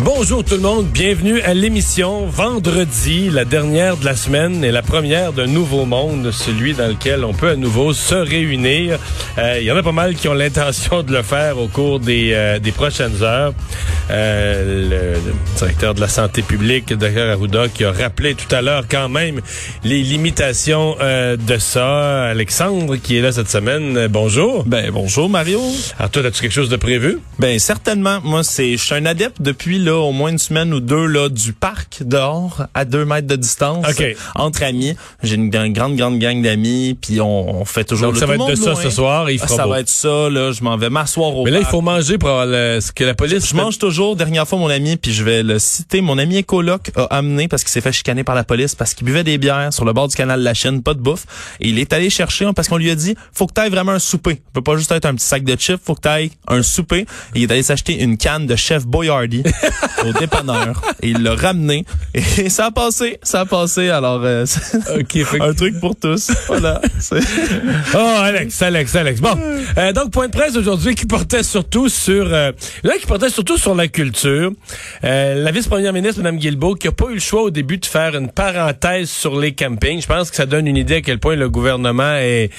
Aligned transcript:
Bonjour 0.00 0.44
tout 0.44 0.56
le 0.56 0.60
monde, 0.60 0.86
bienvenue 0.86 1.40
à 1.42 1.54
l'émission 1.54 2.26
vendredi, 2.26 3.30
la 3.30 3.44
dernière 3.44 3.96
de 3.96 4.04
la 4.04 4.16
semaine 4.16 4.64
et 4.64 4.72
la 4.72 4.82
première 4.82 5.32
d'un 5.32 5.46
nouveau 5.46 5.84
monde, 5.86 6.30
celui 6.32 6.74
dans 6.74 6.88
lequel 6.88 7.24
on 7.24 7.32
peut 7.32 7.50
à 7.50 7.56
nouveau 7.56 7.92
se 7.92 8.14
réunir. 8.16 8.98
Euh, 9.38 9.58
Il 9.60 9.64
y 9.64 9.70
en 9.70 9.76
a 9.76 9.82
pas 9.84 9.92
mal 9.92 10.16
qui 10.16 10.26
ont 10.28 10.34
l'intention 10.34 11.04
de 11.04 11.12
le 11.12 11.22
faire 11.22 11.58
au 11.58 11.68
cours 11.68 12.00
des, 12.00 12.32
euh, 12.34 12.58
des 12.58 12.72
prochaines 12.72 13.22
heures. 13.22 13.54
Euh, 14.10 14.90
le, 14.90 15.12
le 15.14 15.32
directeur 15.56 15.94
de 15.94 16.00
la 16.00 16.08
santé 16.08 16.42
publique, 16.42 16.92
Dr 16.92 17.30
Arruda, 17.30 17.68
qui 17.68 17.84
a 17.84 17.92
rappelé 17.92 18.34
tout 18.34 18.52
à 18.54 18.62
l'heure 18.62 18.84
quand 18.90 19.08
même 19.08 19.40
les 19.84 20.02
limitations 20.02 20.96
euh, 21.00 21.36
de 21.36 21.56
ça. 21.56 22.24
Alexandre, 22.24 22.96
qui 22.96 23.16
est 23.16 23.22
là 23.22 23.30
cette 23.32 23.48
semaine, 23.48 23.96
euh, 23.96 24.08
bonjour. 24.08 24.64
Ben 24.64 24.90
bonjour 24.92 25.30
Mario. 25.30 25.60
Alors 25.98 26.10
toi, 26.10 26.26
as-tu 26.26 26.42
quelque 26.42 26.52
chose 26.52 26.68
de 26.68 26.76
prévu? 26.76 27.20
Ben 27.38 27.58
certainement. 27.60 28.18
Moi, 28.24 28.42
c'est 28.42 28.72
je 28.72 28.82
suis 28.84 28.94
un 28.94 29.06
adepte 29.06 29.40
depuis 29.40 29.78
là 29.84 29.96
au 29.96 30.12
moins 30.12 30.30
une 30.30 30.38
semaine 30.38 30.72
ou 30.74 30.80
deux 30.80 31.06
là 31.06 31.28
du 31.28 31.52
parc 31.52 32.02
dehors 32.04 32.66
à 32.74 32.84
deux 32.84 33.04
mètres 33.04 33.26
de 33.28 33.36
distance 33.36 33.86
OK. 33.88 34.16
entre 34.34 34.62
amis. 34.64 34.96
J'ai 35.22 35.36
une, 35.36 35.50
grande 35.50 35.94
grande 35.96 36.18
gang 36.18 36.42
d'amis 36.42 36.98
puis 37.00 37.20
on, 37.20 37.60
on 37.60 37.64
fait 37.64 37.84
toujours 37.84 38.08
Donc 38.12 38.16
ça 38.18 38.26
va 38.26 38.34
être 38.34 38.46
de 38.48 38.54
ça 38.54 38.74
ce 38.74 38.90
soir 38.90 39.28
et 39.28 39.34
il 39.34 39.40
Ah, 39.42 39.46
fera 39.46 39.56
ça 39.56 39.64
beau. 39.64 39.70
va 39.70 39.80
être 39.80 39.88
ça 39.88 40.28
là. 40.30 40.50
Je 40.52 40.62
m'en 40.64 40.76
vais 40.76 40.90
m'asseoir 40.90 41.36
au 41.36 41.44
Mais 41.44 41.50
là, 41.50 41.58
il 41.58 41.62
parc. 41.62 41.70
faut 41.72 41.80
manger 41.82 42.18
pour 42.18 42.30
le- 42.44 42.78
ce 42.80 42.90
que 42.92 43.04
la 43.04 43.14
police... 43.14 43.46
Je 43.48 43.54
mange 43.54 43.78
toujours. 43.78 44.16
Dernière 44.16 44.48
fois, 44.48 44.58
mon 44.58 44.70
ami, 44.70 44.96
puis 44.96 45.12
je 45.12 45.22
vais 45.22 45.42
le 45.42 45.58
citer, 45.58 46.00
mon 46.00 46.18
ami 46.18 46.36
écoloc 46.38 46.90
a 46.96 47.04
amené 47.04 47.46
parce 47.48 47.62
qu'il 47.62 47.70
s'est 47.70 47.80
fait 47.80 47.92
chicaner 47.92 48.24
par 48.24 48.34
la 48.34 48.44
police 48.44 48.74
parce 48.74 48.94
qu'il 48.94 49.04
buvait 49.06 49.24
des 49.24 49.38
bières 49.38 49.72
sur 49.72 49.84
le 49.84 49.92
bord 49.92 50.08
du 50.08 50.16
canal 50.16 50.40
de 50.40 50.44
la 50.44 50.54
Chine, 50.54 50.82
pas 50.82 50.94
de 50.94 51.00
bouffe. 51.00 51.26
Et 51.60 51.68
il 51.68 51.78
est 51.78 51.92
allé 51.92 52.10
chercher 52.10 52.46
parce 52.56 52.68
qu'on 52.68 52.76
lui 52.78 52.90
a 52.90 52.94
dit, 52.94 53.14
faut 53.32 53.46
que 53.46 53.52
tu 53.60 53.70
vraiment 53.70 53.92
un 53.92 53.98
souper. 53.98 54.34
Ça 54.34 54.40
peut 54.54 54.62
pas 54.62 54.76
juste 54.76 54.90
être 54.92 55.04
un 55.04 55.14
petit 55.14 55.26
sac 55.26 55.44
de 55.44 55.54
chips, 55.56 55.80
faut 55.84 55.94
que 55.94 56.00
tu 56.02 56.30
un 56.48 56.62
souper. 56.62 57.00
Et 57.34 57.40
il 57.40 57.42
est 57.44 57.50
allé 57.52 57.62
s'acheter 57.62 58.00
une 58.02 58.16
canne 58.16 58.46
de 58.46 58.56
Chef 58.56 58.86
Boyardee 58.86 59.42
au 60.06 60.12
dépanneur. 60.12 60.80
Et 61.02 61.08
il 61.10 61.22
l'a 61.22 61.34
ramené. 61.34 61.84
Et 62.14 62.48
ça 62.50 62.66
a 62.66 62.70
passé, 62.70 63.18
ça 63.22 63.40
a 63.40 63.46
passé. 63.46 63.88
Alors, 63.90 64.20
euh, 64.24 64.44
c'est 64.46 64.76
OK, 65.00 65.12
fait 65.24 65.38
que- 65.38 65.42
un 65.42 65.54
truc 65.54 65.78
pour 65.80 65.96
tous. 65.96 66.30
Voilà. 66.48 66.80
Oh, 67.94 67.98
Alex, 68.22 68.60
Alex, 68.62 68.94
Alex. 68.96 69.20
Bon, 69.20 69.36
euh, 69.78 69.92
donc 69.92 70.10
point 70.10 70.26
de 70.26 70.32
presse 70.32 70.56
aujourd'hui 70.56 70.94
qui 70.94 71.06
portait 71.06 71.42
surtout 71.42 71.88
sur, 71.88 72.26
euh, 72.32 72.52
là 72.82 72.94
qui 73.00 73.06
portait 73.06 73.28
surtout 73.30 73.56
sur 73.58 73.74
la 73.74 73.88
culture. 73.88 74.52
Euh, 75.04 75.34
la 75.42 75.50
vice-première 75.50 75.92
ministre, 75.92 76.20
Mme 76.20 76.38
Guilbeault, 76.38 76.74
qui 76.74 76.88
a 76.88 76.92
pas 76.92 77.06
eu 77.10 77.14
le 77.14 77.20
choix 77.20 77.42
au 77.42 77.50
début 77.50 77.78
de 77.78 77.86
faire 77.86 78.14
une 78.16 78.30
parenthèse 78.30 79.10
sur 79.10 79.38
les 79.38 79.52
campings. 79.52 80.00
Je 80.02 80.06
pense 80.06 80.30
que 80.30 80.36
ça 80.36 80.46
donne 80.46 80.66
une 80.66 80.76
idée 80.76 80.96
à 80.96 81.00
quel 81.02 81.18
point 81.18 81.36
le 81.36 81.48
gouvernement 81.48 82.14
est 82.16 82.50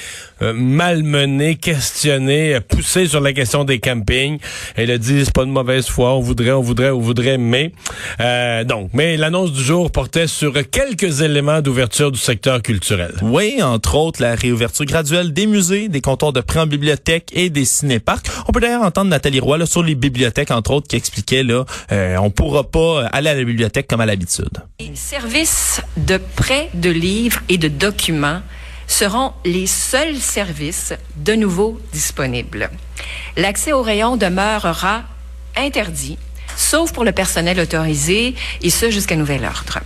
euh, 0.42 0.54
malmené, 0.56 1.56
questionné, 1.56 2.60
poussé 2.68 3.08
sur 3.08 3.22
la 3.22 3.34
question 3.34 3.64
des 3.64 3.80
campings. 3.80 4.40
Elle 4.76 4.92
a 4.92 4.98
dit 4.98 5.24
c'est 5.26 5.34
pas 5.34 5.46
de 5.46 5.50
mauvaise 5.52 5.88
foi, 5.88 6.14
on 6.14 6.20
voudrait, 6.22 6.52
on 6.52 6.62
voudrait, 6.62 6.90
on 6.92 7.00
voudrait, 7.06 7.38
mais 7.38 7.72
euh, 8.20 8.64
donc, 8.64 8.90
mais 8.94 9.18
l'annonce 9.18 9.52
du 9.52 9.64
jour 9.64 9.92
portait 9.92 10.28
sur 10.28 10.54
quelques 10.70 11.22
éléments 11.22 11.62
d'ouverture 11.62 12.12
du 12.12 12.20
secteur 12.20 12.62
culturel. 12.62 13.14
Oui, 13.22 13.62
entre 13.62 13.96
autres, 13.96 14.22
la 14.22 14.36
réouverture 14.36 14.86
graduelle 14.86 15.32
des 15.32 15.48
musées, 15.48 15.88
des 15.88 16.02
comptoirs 16.02 16.34
de 16.34 16.42
prêt 16.42 16.60
en 16.60 16.68
bibliothèque 16.68 17.30
et 17.34 17.50
des 17.50 17.66
cinéparcs. 17.66 18.26
On 18.48 18.52
peut 18.52 18.60
d'ailleurs 18.60 18.84
entendre 18.84 19.10
Nathalie 19.10 19.40
Roy 19.40 19.58
là, 19.58 19.66
sur 19.66 19.84
les 19.84 19.96
bibliothèques, 19.96 20.52
entre 20.52 20.72
autres, 20.72 20.88
qui 20.88 20.96
expliquait 20.96 21.44
là, 21.44 21.64
euh, 21.92 22.18
on 22.18 22.30
pourra 22.30 22.64
pas 22.64 23.06
aller 23.12 23.30
à 23.30 23.36
la 23.36 23.44
bibliothèque 23.44 23.88
comme 23.88 24.02
à 24.02 24.06
l'habitude. 24.06 24.64
Les 24.80 24.96
services 24.96 25.82
de 25.98 26.20
prêt 26.36 26.70
de 26.74 26.90
livres 26.90 27.42
et 27.50 27.58
de 27.58 27.68
documents 27.68 28.42
seront 28.88 29.34
les 29.44 29.68
seuls 29.68 30.18
services 30.18 30.94
de 31.18 31.34
nouveau 31.34 31.80
disponibles. 31.92 32.70
L'accès 33.38 33.74
au 33.74 33.82
rayon 33.82 34.18
demeurera 34.18 35.04
interdit, 35.58 36.18
sauf 36.56 36.92
pour 36.92 37.04
le 37.04 37.12
personnel 37.12 37.60
autorisé, 37.60 38.36
et 38.62 38.70
ce 38.70 38.90
jusqu'à 38.90 39.16
nouvel 39.16 39.46
ordre. 39.46 39.80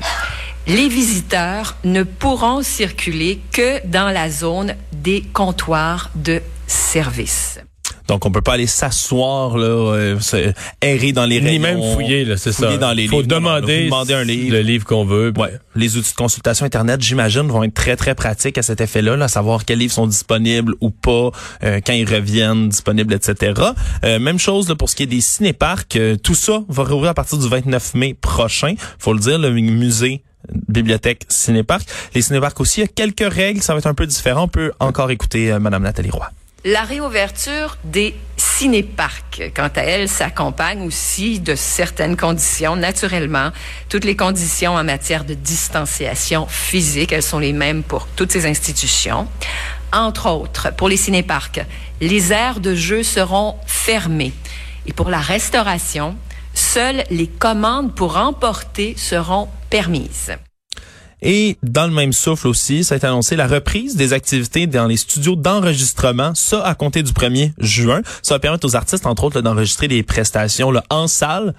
Les 0.67 0.87
visiteurs 0.87 1.75
ne 1.83 2.03
pourront 2.03 2.61
circuler 2.61 3.39
que 3.51 3.85
dans 3.87 4.09
la 4.09 4.29
zone 4.29 4.75
des 4.91 5.23
comptoirs 5.33 6.11
de 6.15 6.41
service. 6.67 7.59
Donc, 8.09 8.25
on 8.25 8.31
peut 8.31 8.41
pas 8.41 8.53
aller 8.53 8.67
s'asseoir 8.67 9.57
là, 9.57 9.67
euh, 9.67 10.19
se- 10.19 10.51
errer 10.81 11.11
dans 11.13 11.25
les 11.25 11.39
Ni 11.39 11.47
rayons. 11.47 11.61
même 11.61 11.93
fouiller, 11.93 12.25
là, 12.25 12.35
c'est 12.37 12.51
ça. 12.51 12.75
dans 12.77 12.91
les 12.91 13.07
faut 13.07 13.21
livres. 13.21 13.35
Non, 13.35 13.41
non, 13.41 13.49
là, 13.53 13.61
demander, 13.61 13.77
vous 13.79 13.85
demandez 13.85 14.13
un 14.15 14.23
livre. 14.23 14.51
le 14.51 14.61
livre 14.61 14.85
qu'on 14.85 15.05
veut. 15.05 15.31
puis- 15.31 15.41
Ouais. 15.43 15.53
Les 15.75 15.95
outils 15.95 16.11
de 16.11 16.15
consultation 16.17 16.65
Internet, 16.65 17.01
j'imagine, 17.01 17.43
vont 17.47 17.63
être 17.63 17.73
très, 17.73 17.95
très 17.95 18.15
pratiques 18.15 18.57
à 18.57 18.61
cet 18.63 18.81
effet-là, 18.81 19.15
là, 19.15 19.27
savoir 19.27 19.63
quels 19.63 19.79
livres 19.79 19.93
sont 19.93 20.07
disponibles 20.07 20.73
ou 20.81 20.89
pas, 20.89 21.29
euh, 21.63 21.79
quand 21.85 21.93
ils 21.93 22.09
reviennent 22.11 22.67
disponibles, 22.69 23.13
etc. 23.13 23.53
Euh, 24.03 24.19
même 24.19 24.39
chose 24.39 24.67
là, 24.67 24.75
pour 24.75 24.89
ce 24.89 24.95
qui 24.95 25.03
est 25.03 25.07
des 25.07 25.21
cinéparcs. 25.21 25.95
euh, 25.95 26.15
tout 26.17 26.35
ça 26.35 26.61
va 26.67 26.83
rouvrir 26.83 27.11
à 27.11 27.13
partir 27.13 27.37
du 27.37 27.47
29 27.47 27.93
mai 27.93 28.13
prochain. 28.19 28.73
faut 28.97 29.13
le 29.13 29.19
dire, 29.19 29.37
le 29.39 29.51
musée 29.51 30.23
bibliothèque 30.67 31.23
cinéparc. 31.29 31.87
Les 32.15 32.21
cinéparcs 32.21 32.59
aussi, 32.59 32.79
il 32.79 32.83
y 32.83 32.85
a 32.85 32.87
quelques 32.87 33.31
règles, 33.33 33.61
ça 33.61 33.73
va 33.73 33.79
être 33.79 33.85
un 33.87 33.93
peu 33.93 34.07
différent. 34.07 34.43
On 34.43 34.47
peut 34.47 34.71
encore 34.79 35.11
écouter 35.11 35.51
euh, 35.51 35.59
Madame 35.59 35.83
Nathalie 35.83 36.09
Roy. 36.09 36.27
La 36.65 36.81
réouverture 36.81 37.77
des 37.85 38.13
cinéparcs, 38.35 39.41
quant 39.55 39.69
à 39.77 39.81
elle, 39.81 40.09
s'accompagne 40.09 40.81
aussi 40.81 41.39
de 41.39 41.55
certaines 41.55 42.17
conditions. 42.17 42.75
Naturellement, 42.75 43.51
toutes 43.87 44.03
les 44.03 44.17
conditions 44.17 44.73
en 44.73 44.83
matière 44.83 45.23
de 45.23 45.35
distanciation 45.35 46.47
physique, 46.47 47.13
elles 47.13 47.23
sont 47.23 47.39
les 47.39 47.53
mêmes 47.53 47.81
pour 47.81 48.07
toutes 48.07 48.33
ces 48.33 48.45
institutions. 48.45 49.25
Entre 49.93 50.29
autres, 50.29 50.73
pour 50.75 50.89
les 50.89 50.97
cinéparcs, 50.97 51.61
les 52.01 52.33
aires 52.33 52.59
de 52.59 52.75
jeu 52.75 53.03
seront 53.03 53.55
fermées. 53.65 54.33
Et 54.85 54.91
pour 54.91 55.09
la 55.09 55.19
restauration, 55.19 56.17
seules 56.53 57.05
les 57.09 57.27
commandes 57.27 57.95
pour 57.95 58.17
emporter 58.17 58.95
seront 58.97 59.47
permises. 59.69 60.35
Et 61.21 61.57
dans 61.63 61.87
le 61.87 61.93
même 61.93 62.13
souffle 62.13 62.47
aussi, 62.47 62.83
ça 62.83 62.95
a 62.95 62.97
été 62.97 63.07
annoncé 63.07 63.35
la 63.35 63.47
reprise 63.47 63.95
des 63.95 64.13
activités 64.13 64.67
dans 64.67 64.87
les 64.87 64.97
studios 64.97 65.35
d'enregistrement, 65.35 66.33
ça 66.35 66.63
à 66.65 66.75
compter 66.75 67.03
du 67.03 67.11
1er 67.11 67.51
juin. 67.57 68.01
Ça 68.21 68.35
va 68.35 68.39
permettre 68.39 68.65
aux 68.67 68.75
artistes, 68.75 69.05
entre 69.05 69.25
autres, 69.25 69.41
d'enregistrer 69.41 69.87
des 69.87 70.03
prestations 70.03 70.71
là, 70.71 70.83
en 70.89 71.07
salle, 71.07 71.53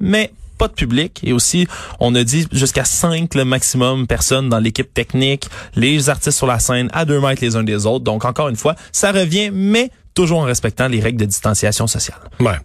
mais 0.00 0.32
pas 0.58 0.68
de 0.68 0.72
public. 0.72 1.20
Et 1.22 1.32
aussi, 1.32 1.66
on 2.00 2.14
a 2.14 2.24
dit 2.24 2.46
jusqu'à 2.52 2.84
5 2.84 3.34
le 3.34 3.44
maximum 3.44 4.06
personnes 4.06 4.48
dans 4.48 4.58
l'équipe 4.58 4.92
technique, 4.92 5.48
les 5.74 6.08
artistes 6.08 6.36
sur 6.36 6.46
la 6.46 6.58
scène 6.58 6.88
à 6.92 7.04
deux 7.04 7.20
mètres 7.20 7.42
les 7.42 7.56
uns 7.56 7.64
des 7.64 7.86
autres. 7.86 8.04
Donc 8.04 8.24
encore 8.24 8.48
une 8.48 8.56
fois, 8.56 8.74
ça 8.92 9.12
revient, 9.12 9.50
mais 9.52 9.90
toujours 10.16 10.40
en 10.40 10.44
respectant 10.44 10.88
les 10.88 10.98
règles 10.98 11.20
de 11.20 11.26
distanciation 11.26 11.86
sociale. 11.86 12.18
Ouais. 12.40 12.56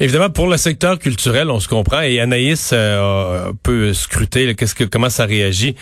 Évidemment, 0.00 0.30
pour 0.30 0.48
le 0.48 0.56
secteur 0.56 0.98
culturel, 0.98 1.50
on 1.50 1.60
se 1.60 1.68
comprend. 1.68 2.00
Et 2.00 2.18
Anaïs 2.18 2.70
euh, 2.72 3.52
peut 3.62 3.92
scruter 3.92 4.54
qu'est-ce 4.56 4.74
que 4.74 4.84
comment 4.84 5.10
ça 5.10 5.26
réagit. 5.26 5.76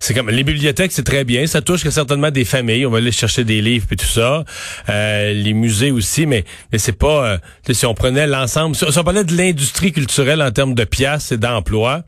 C'est 0.00 0.12
comme 0.12 0.28
les 0.28 0.44
bibliothèques, 0.44 0.92
c'est 0.92 1.04
très 1.04 1.24
bien. 1.24 1.46
Ça 1.46 1.62
touche 1.62 1.88
certainement 1.88 2.30
des 2.30 2.44
familles. 2.44 2.84
On 2.84 2.90
va 2.90 2.98
aller 2.98 3.12
chercher 3.12 3.44
des 3.44 3.62
livres 3.62 3.86
et 3.92 3.96
tout 3.96 4.04
ça. 4.04 4.44
Euh, 4.90 5.32
les 5.32 5.54
musées 5.54 5.92
aussi, 5.92 6.26
mais, 6.26 6.44
mais 6.72 6.78
c'est 6.78 6.92
pas. 6.98 7.26
euh, 7.26 7.38
si 7.70 7.86
on 7.86 7.94
prenait 7.94 8.26
l'ensemble, 8.26 8.76
si 8.76 8.84
on 8.84 9.04
parlait 9.04 9.24
de 9.24 9.36
l'industrie 9.36 9.92
culturelle 9.92 10.42
en 10.42 10.50
termes 10.50 10.74
de 10.74 10.84
pièces 10.84 11.32
et 11.32 11.38
d'emplois. 11.38 12.02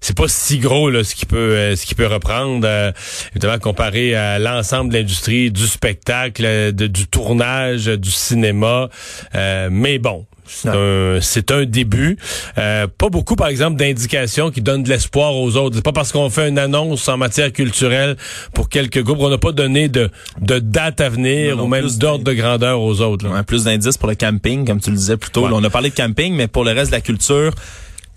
C'est 0.00 0.16
pas 0.16 0.28
si 0.28 0.58
gros 0.58 0.88
là, 0.90 1.04
ce 1.04 1.14
qui 1.14 1.26
peut 1.26 1.36
euh, 1.36 1.76
ce 1.76 1.84
qui 1.86 1.94
peut 1.94 2.06
reprendre 2.06 2.66
euh, 2.66 2.90
évidemment 3.32 3.58
comparé 3.58 4.14
à 4.14 4.38
l'ensemble 4.38 4.90
de 4.92 4.98
l'industrie 4.98 5.50
du 5.50 5.66
spectacle, 5.66 6.42
euh, 6.46 6.72
de- 6.72 6.86
du 6.86 7.06
tournage, 7.06 7.88
euh, 7.88 7.96
du 7.98 8.10
cinéma. 8.10 8.88
Euh, 9.34 9.68
mais 9.70 9.98
bon, 9.98 10.24
c'est 10.46 10.68
un, 10.68 11.18
c'est 11.20 11.50
un 11.52 11.64
début. 11.64 12.16
Euh, 12.58 12.86
pas 12.98 13.08
beaucoup, 13.10 13.36
par 13.36 13.48
exemple, 13.48 13.76
d'indications 13.76 14.50
qui 14.50 14.62
donnent 14.62 14.82
de 14.82 14.88
l'espoir 14.88 15.36
aux 15.36 15.54
autres. 15.56 15.76
C'est 15.76 15.84
pas 15.84 15.92
parce 15.92 16.12
qu'on 16.12 16.30
fait 16.30 16.48
une 16.48 16.58
annonce 16.58 17.06
en 17.08 17.16
matière 17.18 17.52
culturelle 17.52 18.16
pour 18.54 18.68
quelques 18.68 19.02
groupes, 19.02 19.18
on 19.20 19.28
n'a 19.28 19.38
pas 19.38 19.52
donné 19.52 19.88
de, 19.88 20.10
de 20.40 20.58
date 20.58 21.00
à 21.02 21.08
venir 21.10 21.50
Non, 21.56 21.56
non, 21.58 21.64
ou 21.64 21.68
même 21.68 21.86
d'ordre 21.98 22.24
de 22.24 22.32
grandeur 22.32 22.80
aux 22.80 23.00
autres. 23.02 23.28
là. 23.28 23.34
Ouais, 23.34 23.42
plus 23.42 23.64
d'indices 23.64 23.98
pour 23.98 24.08
le 24.08 24.14
camping, 24.16 24.66
comme 24.66 24.80
tu 24.80 24.90
le 24.90 24.96
disais 24.96 25.16
plus 25.18 25.30
tôt. 25.30 25.42
Ouais. 25.44 25.50
Là, 25.50 25.56
on 25.56 25.62
a 25.64 25.70
parlé 25.70 25.90
de 25.90 25.94
camping, 25.94 26.34
mais 26.34 26.48
pour 26.48 26.64
le 26.64 26.72
reste 26.72 26.90
de 26.90 26.96
la 26.96 27.00
culture, 27.02 27.52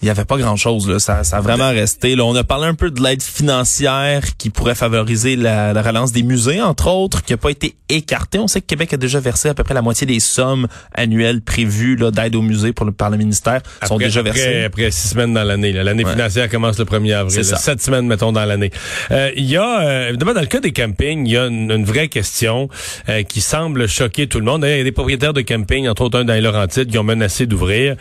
il 0.03 0.07
y 0.07 0.09
avait 0.09 0.25
pas 0.25 0.37
grand 0.37 0.57
chose 0.57 0.89
là. 0.89 0.99
Ça, 0.99 1.23
ça 1.23 1.37
a 1.37 1.41
vraiment 1.41 1.69
resté. 1.69 2.17
Là, 2.17 2.25
on 2.25 2.35
a 2.35 2.43
parlé 2.43 2.67
un 2.67 2.73
peu 2.75 2.91
de 2.91 3.01
l'aide 3.01 3.23
financière 3.23 4.35
qui 4.37 4.49
pourrait 4.49 4.75
favoriser 4.75 5.37
la, 5.37 5.71
la, 5.71 5.81
relance 5.81 6.11
des 6.11 6.23
musées, 6.23 6.61
entre 6.61 6.89
autres, 6.89 7.23
qui 7.23 7.31
n'a 7.31 7.37
pas 7.37 7.51
été 7.51 7.75
écartée. 7.87 8.37
On 8.37 8.49
sait 8.49 8.59
que 8.59 8.65
Québec 8.65 8.93
a 8.93 8.97
déjà 8.97 9.21
versé 9.21 9.47
à 9.47 9.53
peu 9.53 9.63
près 9.63 9.73
la 9.73 9.81
moitié 9.81 10.05
des 10.05 10.19
sommes 10.19 10.67
annuelles 10.93 11.41
prévues 11.41 11.95
là 11.95 12.11
d'aide 12.11 12.35
aux 12.35 12.41
musées 12.41 12.73
pour 12.73 12.85
le, 12.85 12.91
par 12.91 13.09
le 13.11 13.17
ministère 13.17 13.61
après, 13.77 13.87
sont 13.87 13.97
déjà 13.97 14.21
versées. 14.21 14.65
Après 14.65 14.91
six 14.91 15.07
semaines 15.09 15.33
dans 15.33 15.43
l'année. 15.43 15.71
L'année 15.71 16.05
financière 16.05 16.49
commence 16.49 16.77
le 16.77 16.85
1er 16.85 17.13
avril. 17.13 17.45
Sept 17.45 17.81
semaines, 17.81 18.05
mettons, 18.05 18.33
dans 18.33 18.43
l'année. 18.43 18.71
Euh, 19.11 19.31
il 19.37 19.45
y 19.45 19.55
a, 19.55 19.81
euh, 19.81 20.09
évidemment, 20.09 20.33
dans 20.33 20.41
le 20.41 20.47
cas 20.47 20.59
des 20.59 20.73
campings, 20.73 21.25
il 21.25 21.31
y 21.31 21.37
a 21.37 21.45
une, 21.45 21.71
une 21.71 21.85
vraie 21.85 22.09
question 22.09 22.67
euh, 23.07 23.23
qui 23.23 23.39
semble 23.39 23.87
choquer 23.87 24.27
tout 24.27 24.39
le 24.39 24.45
monde. 24.45 24.65
Il 24.67 24.77
y 24.77 24.81
a 24.81 24.83
des 24.83 24.91
propriétaires 24.91 25.33
de 25.33 25.41
camping, 25.41 25.87
entre 25.87 26.01
autres 26.01 26.19
un 26.19 26.25
dans 26.25 26.33
les 26.33 26.41
Laurentides, 26.41 26.91
qui 26.91 26.97
ont 26.97 27.03
menacé 27.03 27.45
d'ouvrir 27.45 27.95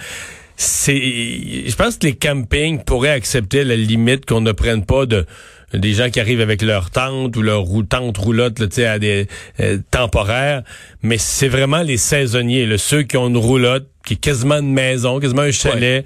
c'est, 0.57 0.95
je 1.67 1.75
pense 1.77 1.97
que 1.97 2.07
les 2.07 2.15
campings 2.15 2.83
pourraient 2.83 3.11
accepter 3.11 3.65
la 3.65 3.77
limite 3.77 4.27
qu'on 4.27 4.41
ne 4.41 4.53
prenne 4.53 4.85
pas 4.85 5.07
de 5.07 5.27
des 5.75 5.95
gens 5.95 6.11
qui 6.11 6.21
arrivent 6.21 6.41
avec 6.41 6.61
leur 6.61 6.91
tente 6.91 7.37
ou 7.37 7.43
leur 7.43 7.65
tente 7.89 8.19
roulotte 8.19 8.59
là, 8.59 8.93
à 8.93 8.99
des 8.99 9.27
euh, 9.61 9.79
temporaires, 9.91 10.63
mais 11.03 11.19
c'est 11.19 11.49
vraiment 11.49 11.83
les 11.83 11.97
saisonniers, 11.97 12.67
là, 12.67 12.79
ceux 12.79 13.03
qui 13.03 13.17
ont 13.17 13.29
une 13.29 13.39
roulotte, 13.39 13.87
qui 14.05 14.15
est 14.15 14.19
quasiment 14.19 14.59
une 14.59 14.73
maison, 14.73 15.19
quasiment 15.19 15.43
un 15.43 15.51
chalet 15.51 16.05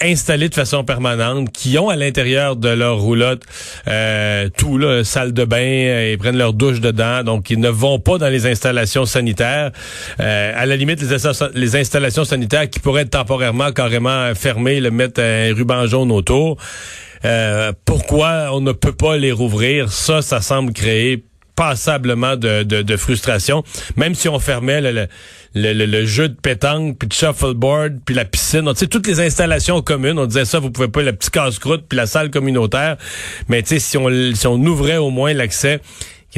installés 0.00 0.48
de 0.48 0.54
façon 0.54 0.84
permanente, 0.84 1.50
qui 1.52 1.78
ont 1.78 1.88
à 1.88 1.96
l'intérieur 1.96 2.56
de 2.56 2.68
leur 2.68 2.98
roulotte 2.98 3.42
euh, 3.88 4.48
tout, 4.56 4.78
là, 4.78 5.04
salle 5.04 5.32
de 5.32 5.44
bain, 5.44 5.58
et 5.58 6.16
prennent 6.18 6.38
leur 6.38 6.52
douche 6.52 6.80
dedans, 6.80 7.22
donc 7.24 7.50
ils 7.50 7.60
ne 7.60 7.68
vont 7.68 7.98
pas 7.98 8.18
dans 8.18 8.28
les 8.28 8.46
installations 8.46 9.06
sanitaires. 9.06 9.72
Euh, 10.20 10.52
à 10.56 10.66
la 10.66 10.76
limite, 10.76 11.00
les, 11.02 11.16
les, 11.54 11.76
installations 11.76 12.24
sanitaires 12.24 12.68
qui 12.68 12.80
pourraient 12.80 13.02
être 13.02 13.10
temporairement 13.10 13.72
carrément 13.72 14.34
fermées, 14.34 14.80
le 14.80 14.90
mettre 14.90 15.20
un 15.20 15.54
ruban 15.54 15.86
jaune 15.86 16.12
autour. 16.12 16.58
Euh, 17.24 17.72
pourquoi 17.84 18.50
on 18.52 18.60
ne 18.60 18.72
peut 18.72 18.92
pas 18.92 19.16
les 19.16 19.32
rouvrir? 19.32 19.90
Ça, 19.90 20.22
ça 20.22 20.40
semble 20.40 20.72
créer 20.72 21.24
passablement 21.58 22.36
de, 22.36 22.62
de, 22.62 22.82
de, 22.82 22.96
frustration. 22.96 23.64
Même 23.96 24.14
si 24.14 24.28
on 24.28 24.38
fermait 24.38 24.80
le, 24.80 25.08
le, 25.56 25.72
le, 25.72 26.06
jeu 26.06 26.28
de 26.28 26.36
pétanque, 26.40 26.96
puis 26.98 27.08
de 27.08 27.12
shuffleboard, 27.12 27.98
puis 28.04 28.14
la 28.14 28.24
piscine, 28.24 28.72
sais, 28.76 28.86
toutes 28.86 29.08
les 29.08 29.18
installations 29.18 29.82
communes, 29.82 30.20
on 30.20 30.26
disait 30.26 30.44
ça, 30.44 30.60
vous 30.60 30.70
pouvez 30.70 30.86
pas, 30.86 31.02
la 31.02 31.12
petite 31.12 31.32
casse-croûte, 31.32 31.84
puis 31.88 31.96
la 31.96 32.06
salle 32.06 32.30
communautaire. 32.30 32.96
Mais 33.48 33.64
si 33.66 33.98
on, 33.98 34.08
si 34.34 34.46
on 34.46 34.54
ouvrait 34.54 34.98
au 34.98 35.10
moins 35.10 35.32
l'accès 35.32 35.80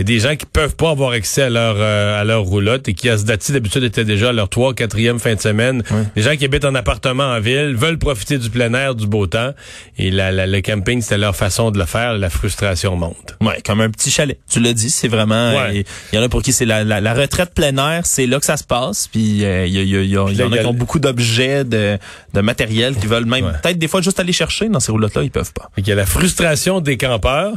y 0.00 0.02
a 0.02 0.04
des 0.04 0.20
gens 0.20 0.36
qui 0.36 0.46
peuvent 0.46 0.76
pas 0.76 0.90
avoir 0.90 1.10
accès 1.10 1.42
à 1.42 1.50
leur 1.50 1.76
euh, 1.78 2.20
à 2.20 2.24
leur 2.24 2.42
roulotte 2.42 2.88
et 2.88 2.94
qui 2.94 3.08
à 3.08 3.18
ce 3.18 3.24
date 3.24 3.50
d'habitude 3.50 3.84
étaient 3.84 4.04
déjà 4.04 4.30
à 4.30 4.32
leur 4.32 4.48
trois 4.48 4.74
quatrième 4.74 5.18
fin 5.18 5.34
de 5.34 5.40
semaine. 5.40 5.82
Des 6.14 6.22
gens 6.22 6.36
qui 6.36 6.44
habitent 6.44 6.64
en 6.64 6.74
appartement 6.74 7.24
en 7.24 7.40
ville 7.40 7.74
veulent 7.76 7.98
profiter 7.98 8.38
du 8.38 8.50
plein 8.50 8.72
air, 8.74 8.94
du 8.94 9.06
beau 9.06 9.26
temps 9.26 9.52
et 9.98 10.10
la, 10.10 10.32
la, 10.32 10.46
le 10.46 10.60
camping 10.60 11.00
c'était 11.02 11.18
leur 11.18 11.36
façon 11.36 11.70
de 11.70 11.78
le 11.78 11.84
faire. 11.84 12.16
La 12.16 12.30
frustration 12.30 12.96
monte. 12.96 13.36
Ouais, 13.40 13.60
comme 13.64 13.80
un 13.80 13.90
petit 13.90 14.10
chalet. 14.10 14.38
Tu 14.50 14.60
l'as 14.60 14.72
dit, 14.72 14.90
c'est 14.90 15.08
vraiment. 15.08 15.52
Il 15.72 15.84
y 16.12 16.18
en 16.18 16.22
a 16.22 16.28
pour 16.28 16.42
qui 16.42 16.52
c'est 16.52 16.64
la, 16.64 16.84
la, 16.84 17.14
retraite 17.14 17.52
plein 17.54 17.76
air, 17.76 18.06
c'est 18.06 18.26
là 18.26 18.38
que 18.38 18.46
ça 18.46 18.56
se 18.56 18.64
passe. 18.64 19.08
Puis 19.08 19.44
euh, 19.44 19.66
il 19.66 19.74
y, 19.74 19.96
y, 19.96 20.08
y, 20.10 20.16
en 20.18 20.26
a 20.26 20.58
qui 20.58 20.66
ont 20.66 20.74
beaucoup 20.74 20.98
d'objets, 20.98 21.64
de, 21.64 21.98
de 22.34 22.40
matériel 22.40 22.96
qui 22.96 23.06
veulent 23.06 23.26
même 23.26 23.52
peut-être 23.62 23.78
des 23.78 23.88
fois 23.88 24.00
juste 24.00 24.20
aller 24.20 24.32
chercher 24.32 24.68
dans 24.68 24.80
ces 24.80 24.92
roulottes 24.92 25.14
là, 25.14 25.22
ils 25.22 25.30
peuvent 25.30 25.52
pas. 25.52 25.70
Il 25.76 25.86
y 25.86 25.92
a 25.92 25.94
la 25.94 26.06
frustration 26.06 26.80
des 26.80 26.96
campeurs 26.96 27.52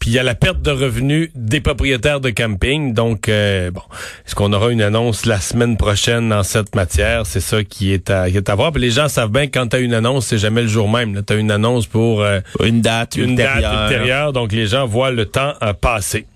puis 0.00 0.10
il 0.10 0.12
y 0.14 0.18
a 0.18 0.22
la 0.22 0.34
perte 0.34 0.62
de 0.62 0.70
revenus 0.70 1.30
des 1.34 1.60
propriétaires 1.60 2.20
de 2.20 2.30
camping. 2.30 2.94
Donc, 2.94 3.28
euh, 3.28 3.70
bon, 3.70 3.82
est-ce 4.26 4.34
qu'on 4.34 4.52
aura 4.54 4.70
une 4.70 4.80
annonce 4.80 5.26
la 5.26 5.38
semaine 5.38 5.76
prochaine 5.76 6.30
dans 6.30 6.42
cette 6.42 6.74
matière? 6.74 7.26
C'est 7.26 7.40
ça 7.40 7.62
qui 7.62 7.92
est 7.92 8.08
à, 8.08 8.30
qui 8.30 8.38
est 8.38 8.48
à 8.48 8.54
voir. 8.54 8.72
Puis 8.72 8.80
les 8.80 8.90
gens 8.90 9.08
savent 9.08 9.30
bien 9.30 9.46
que 9.46 9.52
quand 9.52 9.68
tu 9.68 9.76
as 9.76 9.80
une 9.80 9.92
annonce, 9.92 10.26
c'est 10.26 10.38
jamais 10.38 10.62
le 10.62 10.68
jour 10.68 10.88
même. 10.90 11.22
Tu 11.22 11.34
as 11.34 11.36
une 11.36 11.50
annonce 11.50 11.86
pour 11.86 12.22
euh, 12.22 12.40
une 12.64 12.80
date 12.80 13.16
une 13.16 13.36
date 13.36 13.56
ultérieure. 13.56 14.32
Donc, 14.32 14.52
les 14.52 14.66
gens 14.66 14.86
voient 14.86 15.10
le 15.10 15.26
temps 15.26 15.52
passer. 15.82 16.26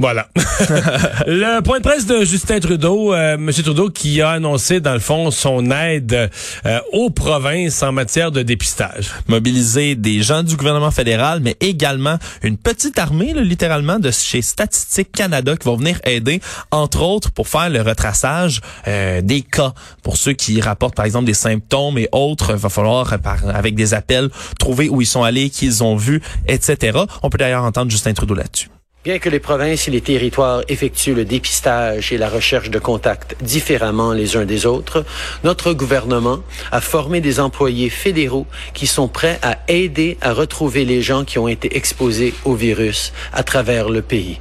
Euh, 0.00 0.10
voilà. 0.10 0.28
le 1.26 1.60
point 1.60 1.78
de 1.78 1.82
presse 1.82 2.06
de 2.06 2.24
Justin 2.24 2.58
Trudeau, 2.60 3.12
euh, 3.12 3.34
M. 3.34 3.50
Trudeau 3.52 3.90
qui 3.90 4.20
a 4.20 4.30
annoncé 4.30 4.80
dans 4.80 4.94
le 4.94 4.98
fond 4.98 5.30
son 5.30 5.70
aide 5.70 6.30
euh, 6.66 6.80
aux 6.92 7.10
provinces 7.10 7.82
en 7.82 7.92
matière 7.92 8.32
de 8.32 8.42
dépistage. 8.42 9.10
Mobiliser 9.28 9.94
des 9.94 10.22
gens 10.22 10.42
du 10.42 10.56
gouvernement 10.56 10.90
fédéral, 10.90 11.40
mais 11.40 11.56
également 11.60 12.16
une 12.42 12.56
petite 12.56 12.98
armée, 12.98 13.32
littéralement, 13.34 13.98
de 13.98 14.10
chez 14.10 14.42
Statistique 14.42 15.12
Canada 15.12 15.56
qui 15.56 15.66
vont 15.66 15.76
venir 15.76 16.00
aider, 16.04 16.40
entre 16.70 17.02
autres, 17.02 17.30
pour 17.30 17.48
faire 17.48 17.70
le 17.70 17.82
retraçage 17.82 18.60
euh, 18.88 19.20
des 19.20 19.42
cas. 19.42 19.72
Pour 20.02 20.16
ceux 20.16 20.32
qui 20.32 20.60
rapportent, 20.60 20.94
par 20.94 21.04
exemple, 21.04 21.26
des 21.26 21.34
symptômes 21.34 21.98
et 21.98 22.08
autres, 22.12 22.54
va 22.54 22.68
falloir, 22.68 23.14
avec 23.54 23.74
des 23.74 23.94
appels, 23.94 24.30
trouver 24.58 24.88
où 24.88 25.00
ils 25.00 25.06
sont 25.06 25.22
allés, 25.22 25.50
qui 25.50 25.66
ils 25.66 25.84
ont 25.84 25.96
vus, 25.96 26.22
etc. 26.48 26.98
On 27.22 27.30
peut 27.30 27.38
d'ailleurs 27.38 27.64
entendre 27.64 27.90
Justin 27.90 28.14
Trudeau 28.14 28.34
là-dessus. 28.34 28.70
Bien 29.02 29.18
que 29.18 29.30
les 29.30 29.40
provinces 29.40 29.88
et 29.88 29.90
les 29.90 30.02
territoires 30.02 30.60
effectuent 30.68 31.14
le 31.14 31.24
dépistage 31.24 32.12
et 32.12 32.18
la 32.18 32.28
recherche 32.28 32.68
de 32.68 32.78
contacts 32.78 33.34
différemment 33.42 34.12
les 34.12 34.36
uns 34.36 34.44
des 34.44 34.66
autres, 34.66 35.06
notre 35.42 35.72
gouvernement 35.72 36.40
a 36.70 36.82
formé 36.82 37.22
des 37.22 37.40
employés 37.40 37.88
fédéraux 37.88 38.46
qui 38.74 38.86
sont 38.86 39.08
prêts 39.08 39.38
à 39.40 39.56
aider 39.68 40.18
à 40.20 40.34
retrouver 40.34 40.84
les 40.84 41.00
gens 41.00 41.24
qui 41.24 41.38
ont 41.38 41.48
été 41.48 41.78
exposés 41.78 42.34
au 42.44 42.54
virus 42.54 43.14
à 43.32 43.42
travers 43.42 43.88
le 43.88 44.02
pays. 44.02 44.38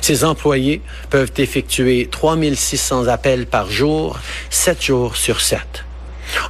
Ces 0.00 0.24
employés 0.24 0.82
peuvent 1.08 1.32
effectuer 1.36 2.08
3600 2.10 3.06
appels 3.06 3.46
par 3.46 3.70
jour, 3.70 4.18
7 4.50 4.82
jours 4.82 5.16
sur 5.16 5.40
7. 5.40 5.85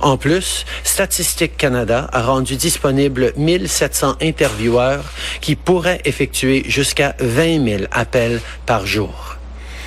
En 0.00 0.16
plus, 0.16 0.64
Statistique 0.84 1.56
Canada 1.56 2.08
a 2.12 2.22
rendu 2.22 2.56
disponible 2.56 3.32
1700 3.36 4.16
intervieweurs 4.22 5.04
qui 5.40 5.56
pourraient 5.56 6.00
effectuer 6.04 6.64
jusqu'à 6.66 7.14
20 7.20 7.64
000 7.64 7.82
appels 7.90 8.40
par 8.66 8.86
jour. 8.86 9.36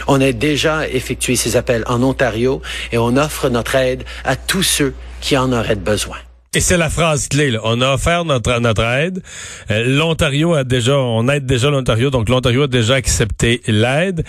On 0.08 0.22
a 0.22 0.32
déjà 0.32 0.88
effectué 0.88 1.36
ces 1.36 1.56
appels 1.56 1.84
en 1.88 2.02
Ontario 2.04 2.62
et 2.92 2.98
on 2.98 3.16
offre 3.18 3.50
notre 3.50 3.76
aide 3.76 4.04
à 4.24 4.36
tous 4.36 4.64
ceux 4.64 4.94
qui 5.22 5.38
en 5.38 5.52
auraient 5.52 5.76
besoin. 5.76 6.18
Et 6.56 6.62
c'est 6.62 6.78
la 6.78 6.90
phrase 6.90 7.28
clé. 7.28 7.52
Là. 7.52 7.60
On 7.64 7.80
a 7.80 7.94
offert 7.94 8.26
notre 8.26 8.60
notre 8.60 8.84
aide. 8.84 9.22
Euh, 9.70 9.84
L'Ontario 9.86 10.56
a 10.56 10.64
déjà, 10.64 10.98
on 10.98 11.28
aide 11.28 11.46
déjà 11.46 11.70
l'Ontario, 11.70 12.10
donc 12.10 12.28
l'Ontario 12.28 12.64
a 12.64 12.68
déjà 12.68 12.96
accepté 12.96 13.62
l'aide. 13.68 14.24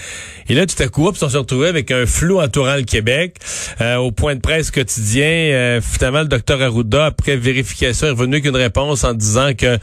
Et 0.46 0.54
là, 0.54 0.66
tout 0.66 0.80
à 0.82 0.88
coup, 0.88 1.08
on 1.08 1.14
s'est 1.14 1.38
retrouvé 1.38 1.68
avec 1.68 1.90
un 1.90 2.04
flou 2.04 2.38
entourant 2.38 2.76
le 2.76 2.82
Québec. 2.82 3.36
Euh, 3.80 3.96
au 3.96 4.12
point 4.12 4.34
de 4.34 4.40
presse 4.40 4.70
quotidien, 4.70 5.24
euh, 5.24 5.80
finalement, 5.80 6.20
le 6.20 6.28
docteur 6.28 6.60
Arruda, 6.60 7.06
après 7.06 7.36
vérification, 7.36 8.08
est 8.08 8.10
revenu 8.10 8.42
qu'une 8.42 8.56
réponse 8.56 9.02
en 9.04 9.14
disant 9.14 9.54
que 9.54 9.78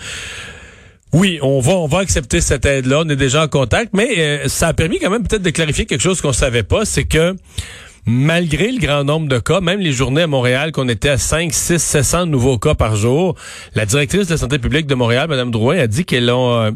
oui, 1.13 1.39
on 1.41 1.59
va 1.59 1.71
on 1.71 1.87
va 1.87 1.99
accepter 1.99 2.39
cette 2.39 2.67
aide-là. 2.67 3.01
On 3.03 3.09
est 3.09 3.15
déjà 3.15 3.45
en 3.45 3.47
contact, 3.47 3.93
mais 3.93 4.47
ça 4.47 4.67
a 4.67 4.73
permis 4.73 4.99
quand 4.99 5.09
même 5.09 5.25
peut-être 5.25 5.41
de 5.41 5.49
clarifier 5.49 5.87
quelque 5.87 6.01
chose 6.01 6.21
qu'on 6.21 6.33
savait 6.33 6.63
pas, 6.63 6.85
c'est 6.85 7.05
que 7.05 7.35
malgré 8.07 8.71
le 8.71 8.79
grand 8.79 9.03
nombre 9.03 9.27
de 9.27 9.37
cas, 9.37 9.59
même 9.59 9.79
les 9.79 9.91
journées 9.91 10.23
à 10.23 10.27
Montréal 10.27 10.71
qu'on 10.71 10.87
était 10.87 11.09
à 11.09 11.17
5, 11.17 11.53
6, 11.53 11.77
700 11.77 12.25
nouveaux 12.27 12.57
cas 12.57 12.73
par 12.73 12.95
jour, 12.95 13.35
la 13.75 13.85
directrice 13.85 14.27
de 14.27 14.31
la 14.31 14.37
santé 14.37 14.57
publique 14.57 14.87
de 14.87 14.95
Montréal, 14.95 15.27
Mme 15.27 15.51
Drouin, 15.51 15.77
a 15.77 15.87
dit 15.87 16.05
qu'elle 16.05 16.31
ont... 16.31 16.53
Euh, 16.59 16.71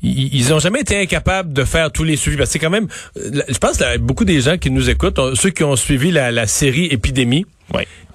ils 0.00 0.54
ont 0.54 0.60
jamais 0.60 0.82
été 0.82 0.96
incapables 0.96 1.52
de 1.52 1.64
faire 1.64 1.90
tous 1.90 2.04
les 2.04 2.14
suivis. 2.14 2.36
Parce 2.36 2.50
que 2.50 2.52
c'est 2.52 2.58
quand 2.60 2.70
même, 2.70 2.86
je 3.16 3.58
pense 3.58 3.78
que 3.78 3.98
beaucoup 3.98 4.24
des 4.24 4.40
gens 4.40 4.56
qui 4.56 4.70
nous 4.70 4.88
écoutent, 4.90 5.18
ceux 5.34 5.50
qui 5.50 5.64
ont 5.64 5.74
suivi 5.74 6.12
la, 6.12 6.30
la 6.30 6.46
série 6.46 6.86
Épidémie. 6.86 7.46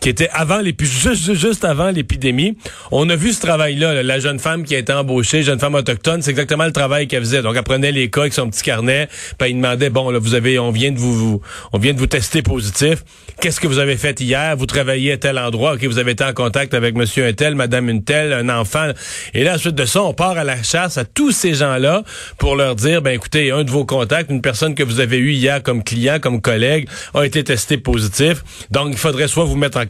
Qui 0.04 0.10
était 0.10 0.30
avant 0.34 0.60
juste, 0.82 1.34
juste 1.34 1.64
avant 1.64 1.90
l'épidémie. 1.90 2.58
On 2.92 3.10
a 3.10 3.16
vu 3.16 3.32
ce 3.32 3.40
travail-là, 3.40 4.04
la 4.04 4.20
jeune 4.20 4.38
femme 4.38 4.66
qui 4.66 4.76
a 4.76 4.80
été 4.80 4.92
embauchée, 4.92 5.44
jeune 5.44 5.60
femme 5.60 5.76
autochtone, 5.76 6.22
c'est 6.22 6.32
exactement 6.32 6.66
le 6.66 6.74
travail 6.74 7.08
qu'elle 7.08 7.22
faisait. 7.22 7.42
Donc, 7.42 7.56
elle 7.56 7.64
prenait 7.64 7.94
les 7.94 8.10
cas 8.10 8.20
avec 8.22 8.34
son 8.34 8.50
petit 8.50 8.64
carnet, 8.64 9.08
puis 9.38 9.52
elle 9.52 9.56
demandait, 9.56 9.90
bon, 9.90 10.10
là, 10.10 10.20
vous 10.20 10.34
avez, 10.34 10.60
on 10.60 10.72
vient 10.72 10.92
de 10.92 11.00
vous, 11.00 11.40
on 11.72 11.78
vient 11.78 11.94
de 11.94 12.00
vous 12.00 12.08
tester 12.08 12.42
positif. 12.42 13.06
Qu'est-ce 13.40 13.62
que 13.62 13.68
vous 13.68 13.80
avez 13.80 13.96
fait 13.96 14.20
hier? 14.20 14.58
Vous 14.58 14.66
travaillez 14.66 15.14
à 15.14 15.18
tel 15.18 15.40
endroit. 15.40 15.76
OK, 15.76 15.86
vous 15.86 15.98
avez 15.98 16.12
été 16.12 16.26
en 16.26 16.34
contact 16.34 16.74
avec 16.74 16.96
monsieur 16.96 17.26
un 17.26 17.32
tel, 17.32 17.56
madame 17.56 17.88
une 17.88 18.04
telle, 18.04 18.34
un 18.34 18.50
enfant. 18.50 18.90
Et 19.34 19.46
là, 19.46 19.56
ensuite 19.56 19.76
de 19.76 19.86
ça, 19.86 20.04
on 20.04 20.14
part 20.14 20.38
à 20.38 20.44
la 20.44 20.62
chasse 20.64 20.98
à 20.98 21.06
tous 21.06 21.32
ces 21.32 21.54
gens-là 21.54 22.04
pour 22.40 22.58
leur 22.58 22.76
dire, 22.76 23.02
ben, 23.02 23.12
écoutez, 23.12 23.52
un 23.52 23.64
de 23.64 23.72
vos 23.72 23.86
contacts, 23.86 24.30
une 24.30 24.42
personne 24.42 24.76
que 24.76 24.84
vous 24.84 25.00
avez 25.00 25.18
eue 25.18 25.32
hier 25.32 25.64
comme 25.64 25.82
client, 25.82 26.20
comme 26.20 26.42
collègue, 26.42 26.90
a 27.14 27.24
été 27.24 27.42
testé 27.46 27.78
positif. 27.78 28.44
Donc, 28.70 28.90
il 28.92 28.98
faudrait 28.98 29.30
soit 29.30 29.46
vous 29.46 29.56
mettre 29.56 29.78
en 29.78 29.86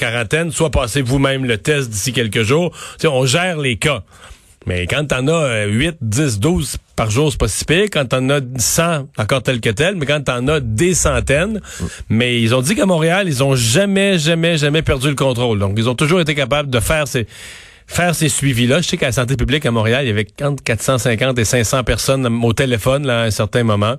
soit 0.52 0.72
passer 0.72 1.02
vous-même 1.02 1.46
le 1.46 1.58
test 1.58 1.90
d'ici 1.90 2.14
quelques 2.14 2.44
jours. 2.44 2.72
on 3.04 3.26
gère 3.26 3.58
les 3.58 3.78
cas. 3.78 4.04
Mais 4.66 4.88
quand 4.88 5.06
t'en 5.06 5.28
as 5.28 5.66
8, 5.66 5.98
10, 6.02 6.40
12 6.40 6.78
par 6.96 7.10
jour, 7.10 7.32
c'est 7.32 7.40
pas 7.40 7.48
si 7.48 7.66
pire. 7.66 7.88
Quand 7.92 8.06
t'en 8.06 8.30
as 8.30 8.40
100, 8.58 9.10
encore 9.18 9.44
tel 9.44 9.60
que 9.60 9.70
tel. 9.70 9.96
Mais 9.96 10.06
quand 10.06 10.22
t'en 10.22 10.48
as 10.48 10.60
des 10.62 10.94
centaines. 10.94 11.60
Mais 12.10 12.42
ils 12.42 12.56
ont 12.56 12.62
dit 12.62 12.76
qu'à 12.76 12.86
Montréal, 12.86 13.28
ils 13.28 13.44
ont 13.44 13.56
jamais, 13.56 14.18
jamais, 14.18 14.58
jamais 14.58 14.82
perdu 14.82 15.10
le 15.10 15.16
contrôle. 15.16 15.60
Donc, 15.60 15.74
ils 15.78 15.90
ont 15.90 15.96
toujours 15.96 16.22
été 16.22 16.34
capables 16.34 16.70
de 16.70 16.80
faire 16.80 17.08
ces 17.08 17.28
faire 17.86 18.16
ces 18.16 18.30
suivis-là. 18.30 18.82
Je 18.82 18.88
sais 18.88 18.98
qu'à 18.98 19.08
la 19.08 19.12
santé 19.12 19.36
publique 19.36 19.66
à 19.66 19.72
Montréal, 19.72 20.06
il 20.06 20.08
y 20.08 20.12
avait 20.12 20.28
entre 20.42 20.64
450 20.64 21.38
et 21.38 21.46
500 21.46 21.84
personnes 21.84 22.26
au 22.44 22.54
téléphone 22.54 23.06
là, 23.06 23.22
à 23.22 23.26
un 23.26 23.32
certain 23.32 23.64
moment. 23.64 23.96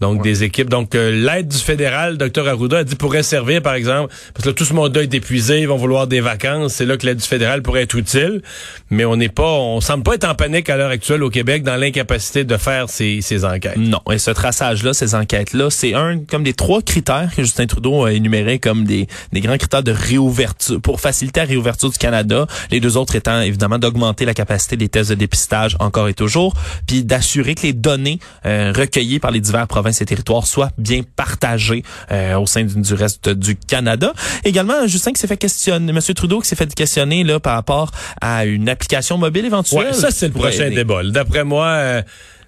Donc, 0.00 0.22
des 0.22 0.42
équipes. 0.42 0.68
Donc, 0.68 0.94
euh, 0.94 1.10
l'aide 1.10 1.48
du 1.48 1.56
fédéral, 1.56 2.18
Dr 2.18 2.48
Arruda 2.48 2.78
a 2.78 2.84
dit 2.84 2.96
pourrait 2.96 3.22
servir, 3.22 3.62
par 3.62 3.74
exemple, 3.74 4.12
parce 4.34 4.44
que 4.44 4.50
là, 4.50 4.54
tout 4.54 4.64
ce 4.64 4.74
monde 4.74 4.96
est 4.96 5.14
épuisé, 5.14 5.60
ils 5.60 5.68
vont 5.68 5.76
vouloir 5.76 6.06
des 6.06 6.20
vacances. 6.20 6.74
C'est 6.74 6.84
là 6.84 6.96
que 6.96 7.06
l'aide 7.06 7.18
du 7.18 7.26
fédéral 7.26 7.62
pourrait 7.62 7.82
être 7.82 7.94
utile. 7.94 8.42
Mais 8.90 9.04
on 9.04 9.16
n'est 9.16 9.28
pas, 9.28 9.50
on 9.50 9.80
semble 9.80 10.02
pas 10.02 10.14
être 10.14 10.28
en 10.28 10.34
panique 10.34 10.68
à 10.68 10.76
l'heure 10.76 10.90
actuelle 10.90 11.22
au 11.22 11.30
Québec 11.30 11.62
dans 11.62 11.76
l'incapacité 11.76 12.44
de 12.44 12.56
faire 12.56 12.88
ces, 12.90 13.20
ces 13.22 13.44
enquêtes. 13.44 13.76
Non. 13.76 14.00
Et 14.10 14.18
ce 14.18 14.30
traçage-là, 14.30 14.92
ces 14.92 15.14
enquêtes-là, 15.14 15.70
c'est 15.70 15.94
un 15.94 16.18
comme 16.18 16.42
des 16.42 16.54
trois 16.54 16.82
critères 16.82 17.30
que 17.34 17.42
Justin 17.42 17.66
Trudeau 17.66 18.04
a 18.04 18.12
énumérés 18.12 18.58
comme 18.58 18.84
des, 18.84 19.06
des 19.32 19.40
grands 19.40 19.56
critères 19.56 19.82
de 19.82 19.92
réouverture 19.92 20.80
pour 20.80 21.00
faciliter 21.00 21.40
la 21.40 21.46
réouverture 21.46 21.90
du 21.90 21.98
Canada. 21.98 22.46
Les 22.70 22.80
deux 22.80 22.96
autres 22.96 23.14
étant 23.14 23.40
évidemment 23.40 23.78
d'augmenter 23.78 24.24
la 24.24 24.34
capacité 24.34 24.76
des 24.76 24.88
tests 24.88 25.10
de 25.10 25.14
dépistage 25.14 25.76
encore 25.80 26.08
et 26.08 26.14
toujours, 26.14 26.54
puis 26.86 27.04
d'assurer 27.04 27.54
que 27.54 27.62
les 27.62 27.72
données 27.72 28.18
euh, 28.44 28.72
recueillies 28.76 29.18
par 29.18 29.30
les 29.30 29.40
divers 29.40 29.66
provinces 29.66 29.93
et 30.00 30.06
territoires 30.06 30.46
soient 30.46 30.70
bien 30.78 31.02
partagées 31.16 31.82
euh, 32.10 32.38
au 32.38 32.46
sein 32.46 32.64
du, 32.64 32.94
reste 32.94 33.28
du 33.28 33.56
Canada. 33.56 34.12
Également, 34.44 34.86
Justin 34.86 35.12
qui 35.12 35.20
s'est 35.20 35.26
fait 35.26 35.36
questionner, 35.36 35.92
Monsieur 35.92 36.14
Trudeau 36.14 36.40
qui 36.40 36.48
s'est 36.48 36.56
fait 36.56 36.72
questionner 36.74 37.24
là 37.24 37.40
par 37.40 37.54
rapport 37.54 37.90
à 38.20 38.44
une 38.44 38.68
application 38.68 39.18
mobile 39.18 39.44
éventuelle. 39.44 39.86
Ouais, 39.86 39.92
ça 39.92 40.10
c'est 40.10 40.28
le 40.28 40.32
prochain 40.32 40.70
débat. 40.70 41.02
D'après 41.04 41.44
moi, 41.44 41.66
euh, 41.66 42.02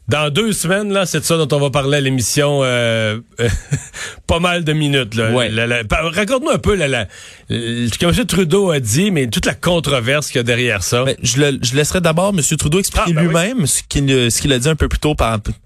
dans 0.09 0.31
deux 0.31 0.53
semaines, 0.53 0.93
là, 0.93 1.05
c'est 1.07 1.21
de 1.21 1.25
ça 1.25 1.37
dont 1.37 1.49
on 1.57 1.61
va 1.61 1.71
parler 1.71 1.99
à 1.99 2.01
l'émission. 2.01 2.61
euh, 2.63 3.19
pas 4.27 4.39
mal 4.41 4.65
de 4.65 4.73
minutes. 4.73 5.15
Là. 5.15 5.33
Ouais. 5.33 5.51
Raconte-nous 5.91 6.51
un 6.51 6.59
peu 6.59 6.75
la, 6.75 6.89
la- 6.89 7.07
ce 7.49 7.97
que 7.99 8.07
M. 8.07 8.27
Trudeau 8.27 8.71
a 8.71 8.81
dit, 8.81 9.11
mais 9.11 9.27
toute 9.29 9.47
la 9.47 9.55
controverse 9.55 10.29
qu'il 10.29 10.37
y 10.37 10.41
a 10.41 10.43
derrière 10.43 10.83
ça. 10.83 11.05
Ben, 11.05 11.17
je, 11.23 11.41
le, 11.41 11.59
je 11.63 11.75
laisserai 11.75 12.01
d'abord 12.01 12.33
M. 12.37 12.41
Trudeau 12.59 12.79
expliquer 12.79 13.11
Ah, 13.11 13.13
ben 13.15 13.23
lui-même 13.27 13.67
ce 13.67 13.83
qu'il 13.83 14.53
a 14.53 14.59
dit 14.59 14.69
un 14.69 14.77
peu 14.77 14.89
plus 14.89 14.99
tôt 14.99 15.15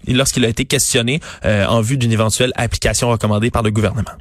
lorsqu'il 0.07 0.45
a 0.45 0.47
été 0.47 0.65
questionné 0.65 1.19
euh, 1.45 1.65
en 1.65 1.81
vue 1.81 1.97
d'une 1.97 2.11
éventuelle 2.11 2.51
application 2.55 3.09
recommandée 3.09 3.51
par 3.51 3.63
le 3.63 3.71
gouvernement. 3.71 4.11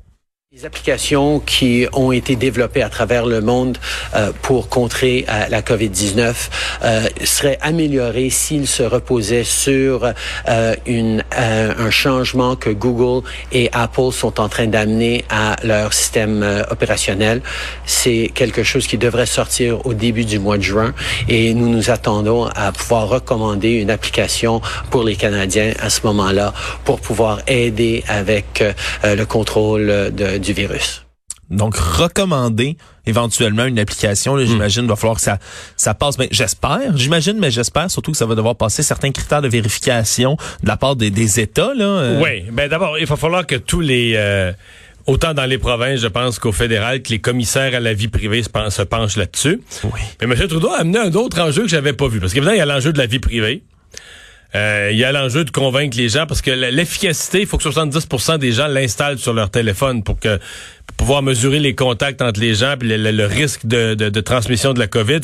Les 0.53 0.65
applications 0.65 1.39
qui 1.39 1.87
ont 1.93 2.11
été 2.11 2.35
développées 2.35 2.83
à 2.83 2.89
travers 2.89 3.25
le 3.25 3.41
monde 3.41 3.79
euh, 4.17 4.33
pour 4.43 4.69
contrer 4.69 5.25
euh, 5.29 5.47
la 5.49 5.63
COVID-19 5.63 6.35
euh, 6.83 7.07
seraient 7.23 7.59
améliorées 7.61 8.31
s'ils 8.31 8.67
se 8.67 8.83
reposaient 8.83 9.45
sur 9.45 10.13
euh, 10.49 10.75
une, 10.87 11.23
euh, 11.39 11.73
un 11.79 11.91
changement 11.91 12.57
que 12.57 12.71
Google 12.71 13.25
et 13.53 13.69
Apple 13.71 14.11
sont 14.11 14.41
en 14.41 14.49
train 14.49 14.67
d'amener 14.67 15.25
à 15.31 15.55
leur 15.63 15.93
système 15.93 16.43
euh, 16.43 16.65
opérationnel. 16.69 17.43
C'est 17.87 18.29
quelque 18.35 18.65
chose 18.65 18.89
qui 18.89 18.99
devrait 18.99 19.27
sortir 19.27 19.87
au 19.87 19.95
début 19.95 20.25
du 20.25 20.41
mois 20.41 20.57
de 20.59 20.65
juin 20.65 20.95
et 21.29 21.55
nous 21.55 21.69
nous 21.69 21.91
attendons 21.91 22.47
à 22.57 22.73
pouvoir 22.73 23.09
recommander 23.09 23.75
une 23.75 23.91
application 23.93 24.61
pour 24.91 25.05
les 25.05 25.15
Canadiens 25.15 25.75
à 25.79 25.91
ce 25.91 26.05
moment-là 26.09 26.53
pour 26.85 27.01
pouvoir 27.01 27.39
aider 27.47 28.03
avec 28.09 28.65
le 29.05 29.25
contrôle 29.25 30.11
de, 30.13 30.40
du 30.41 30.53
virus. 30.53 31.05
Donc, 31.51 31.75
recommander 31.77 32.77
éventuellement 33.07 33.65
une 33.65 33.79
application, 33.81 34.35
Hmm. 34.35 34.39
là, 34.39 34.45
j'imagine, 34.45 34.87
va 34.87 34.95
falloir 34.95 35.17
que 35.17 35.23
ça, 35.23 35.39
ça 35.77 35.95
passe. 35.95 36.17
Ben, 36.17 36.29
j'espère, 36.31 36.97
j'imagine, 36.97 37.39
mais 37.41 37.51
j'espère 37.51 37.91
surtout 37.91 38.13
que 38.13 38.17
ça 38.17 38.27
va 38.27 38.37
devoir 38.37 38.55
passer 38.55 38.83
certains 38.85 39.11
critères 39.11 39.43
de 39.43 39.49
vérification 39.49 40.37
de 40.63 40.69
la 40.69 40.77
part 40.77 40.95
des, 40.95 41.11
des 41.11 41.41
États. 41.41 41.75
Là, 41.75 41.85
euh. 41.85 42.21
Oui, 42.23 42.45
ben 42.53 42.69
d'abord, 42.69 42.99
il 42.99 43.07
va 43.07 43.17
falloir 43.17 43.47
que 43.47 43.57
tous 43.57 43.81
les... 43.81 44.13
euh, 44.15 44.53
autant 45.07 45.35
dans 45.35 45.47
les 45.47 45.59
provinces, 45.59 45.99
je 46.01 46.07
pense 46.07 46.39
qu'au 46.39 46.53
fédéral, 46.53 47.03
que 47.03 47.09
les 47.09 47.19
commissaires 47.19 47.75
à 47.75 47.81
la 47.81 47.95
vie 47.95 48.07
privée 48.09 48.45
se, 48.45 48.49
pen- 48.49 48.71
se 48.71 48.83
penchent 48.83 49.17
là-dessus. 49.17 49.61
Oui. 49.83 50.01
Mais 50.21 50.27
M. 50.33 50.47
Trudeau 50.49 50.69
a 50.71 50.81
amené 50.83 50.99
un 51.01 51.13
autre 51.15 51.41
enjeu 51.41 51.63
que 51.63 51.69
j'avais 51.69 51.95
pas 51.95 52.07
vu. 52.07 52.21
Parce 52.21 52.33
qu'évidemment, 52.33 52.55
il 52.55 52.59
y 52.59 52.63
a 52.63 52.67
l'enjeu 52.67 52.93
de 52.93 52.99
la 52.99 53.07
vie 53.07 53.19
privée. 53.19 53.65
Euh, 54.55 54.89
il 54.93 54.99
y 54.99 55.05
a 55.05 55.13
l'enjeu 55.13 55.45
de 55.45 55.51
convaincre 55.51 55.97
les 55.97 56.09
gens 56.09 56.27
parce 56.27 56.43
que 56.43 56.51
l'efficacité, 56.51 57.41
il 57.41 57.47
faut 57.47 57.57
que 57.57 57.63
70% 57.63 58.39
des 58.39 58.53
gens 58.53 58.67
l'installent 58.67 59.19
sur 59.19 59.33
leur 59.33 59.51
téléphone 59.51 60.03
pour 60.03 60.19
que 60.19 60.39
pour 60.87 60.97
pouvoir 60.97 61.23
mesurer 61.23 61.61
les 61.61 61.75
contacts 61.75 62.21
entre 62.21 62.41
les 62.41 62.55
gens 62.55 62.75
puis 62.79 62.89
le, 62.89 63.27
risque 63.27 63.65
de, 63.65 64.21
transmission 64.21 64.75
de 64.75 64.81
la 64.81 64.89
COVID. 64.89 65.21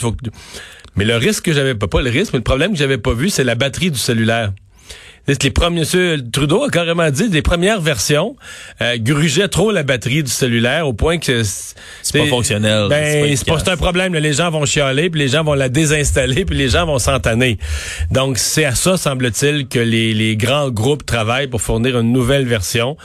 Mais 0.95 1.05
le 1.05 1.17
risque 1.17 1.45
que 1.45 1.53
j'avais 1.53 1.75
pas, 1.75 1.89
pas 1.89 2.01
le 2.01 2.11
risque, 2.11 2.33
mais 2.33 2.39
le 2.39 2.45
problème 2.45 2.73
que 2.73 2.79
j'avais 2.79 2.99
pas 2.99 3.13
vu, 3.13 3.29
c'est 3.29 3.45
la 3.45 3.55
batterie 3.57 3.91
du 3.91 3.99
cellulaire. 3.99 4.53
C'est 5.29 5.43
Les 5.43 5.51
premiers, 5.51 5.81
Monsieur 5.81 6.23
Trudeau 6.33 6.63
a 6.65 6.71
carrément 6.71 7.11
dit 7.11 7.29
les 7.29 7.43
premières 7.43 7.81
versions 7.81 8.37
euh, 8.81 8.97
grugeaient 8.99 9.49
trop 9.49 9.73
la 9.73 9.83
batterie 9.83 10.23
du 10.23 10.31
cellulaire 10.31 10.87
au 10.87 10.93
point 10.93 11.19
que 11.19 11.43
c'est 11.43 12.19
pas 12.19 12.27
fonctionnel, 12.27 12.87
Ben, 12.89 13.37
c'est 13.37 13.45
pas 13.47 13.71
un 13.71 13.77
problème. 13.77 14.15
là. 14.15 14.21
Les 14.21 14.33
gens 14.35 14.51
vont 14.51 14.65
chialer, 14.65 15.11
puis 15.11 15.21
les 15.21 15.29
gens 15.29 15.43
vont 15.43 15.55
la 15.55 15.69
désinstaller, 15.69 16.45
puis 16.45 16.57
les 16.57 16.69
gens 16.69 16.87
vont 16.87 16.99
s'entanner. 17.01 17.59
Donc 18.13 18.39
c'est 18.39 18.65
à 18.65 18.75
ça 18.77 18.97
semble-t-il 18.97 19.67
que 19.67 19.81
les, 19.81 20.15
les 20.15 20.37
grands 20.37 20.71
groupes 20.71 21.05
travaillent 21.05 21.49
pour 21.49 21.61
fournir 21.61 21.99
une 21.99 22.13
nouvelle 22.13 22.47
version, 22.47 22.97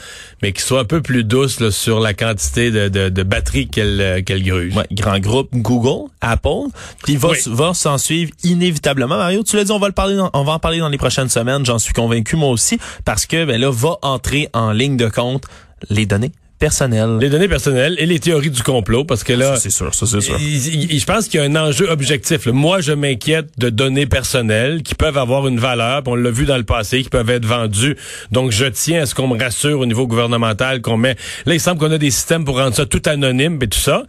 mais 0.41 0.51
qui 0.53 0.61
soit 0.61 0.79
un 0.79 0.85
peu 0.85 1.01
plus 1.01 1.23
douce 1.23 1.59
là, 1.59 1.71
sur 1.71 1.99
la 1.99 2.13
quantité 2.13 2.71
de, 2.71 2.87
de, 2.89 3.09
de 3.09 3.23
batterie 3.23 3.67
qu'elle 3.67 3.99
euh, 4.01 4.21
qu'elle 4.21 4.43
gruge. 4.43 4.75
Ouais, 4.75 4.87
grand 4.91 5.19
groupe 5.19 5.49
Google, 5.53 6.09
Apple, 6.21 6.69
puis 7.03 7.15
va 7.15 7.29
Oui. 7.29 7.37
va 7.47 7.73
s'en 7.73 7.97
suivre 7.97 8.31
inévitablement. 8.43 9.17
Mario, 9.17 9.43
tu 9.43 9.55
l'as 9.55 9.63
dit, 9.63 9.71
on 9.71 9.79
va 9.79 9.87
le 9.87 9.93
parler, 9.93 10.15
dans- 10.15 10.29
on 10.33 10.43
va 10.43 10.53
en 10.53 10.59
parler 10.59 10.79
dans 10.79 10.89
les 10.89 10.97
prochaines 10.97 11.29
semaines. 11.29 11.65
J'en 11.65 11.79
suis 11.79 11.93
convaincu 11.93 12.35
moi 12.35 12.49
aussi, 12.49 12.77
parce 13.05 13.25
que 13.25 13.45
ben 13.45 13.59
là 13.59 13.69
va 13.71 13.97
entrer 14.01 14.49
en 14.53 14.71
ligne 14.71 14.97
de 14.97 15.07
compte 15.09 15.43
les 15.89 16.05
données 16.05 16.31
personnelles. 16.61 17.17
Les 17.19 17.29
données 17.29 17.47
personnelles 17.49 17.95
et 17.97 18.05
les 18.05 18.19
théories 18.19 18.51
du 18.51 18.61
complot, 18.63 19.03
parce 19.03 19.23
que 19.25 19.33
là, 19.33 19.55
Ça, 19.55 19.61
c'est 19.61 19.71
sûr, 19.71 19.93
ça 19.93 20.05
c'est 20.05 20.21
sûr. 20.21 20.37
Il- 20.39 20.91
il- 20.93 20.99
je 20.99 21.05
pense 21.05 21.27
qu'il 21.27 21.39
y 21.39 21.43
a 21.43 21.45
un 21.45 21.55
enjeu 21.55 21.89
objectif. 21.89 22.45
là. 22.45 22.51
Moi, 22.53 22.79
je 22.81 22.93
m'inquiète 22.93 23.47
de 23.57 23.69
données 23.69 24.05
personnelles 24.05 24.83
qui 24.83 24.93
peuvent 24.95 25.17
avoir 25.17 25.47
une 25.47 25.59
valeur, 25.59 26.03
on 26.05 26.15
l'a 26.15 26.29
vu 26.31 26.45
dans 26.45 26.57
le 26.57 26.63
passé, 26.63 27.01
qui 27.01 27.09
peuvent 27.09 27.29
être 27.31 27.45
vendues. 27.45 27.97
Donc, 28.31 28.51
je 28.51 28.65
tiens 28.65 29.01
à 29.01 29.05
ce 29.07 29.15
qu'on 29.15 29.27
me 29.27 29.37
rassure 29.43 29.79
au 29.79 29.85
niveau 29.87 30.05
gouvernemental 30.07 30.81
qu'on 30.81 30.97
met. 30.97 31.15
Là, 31.47 31.55
il 31.55 31.59
semble 31.59 31.79
qu'on 31.79 31.91
a 31.91 31.97
des 31.97 32.11
systèmes 32.11 32.45
pour 32.45 32.57
rendre 32.59 32.75
ça 32.75 32.85
tout 32.85 33.01
anonyme 33.07 33.57
et 33.61 33.67
tout 33.67 33.79
ça. 33.79 34.03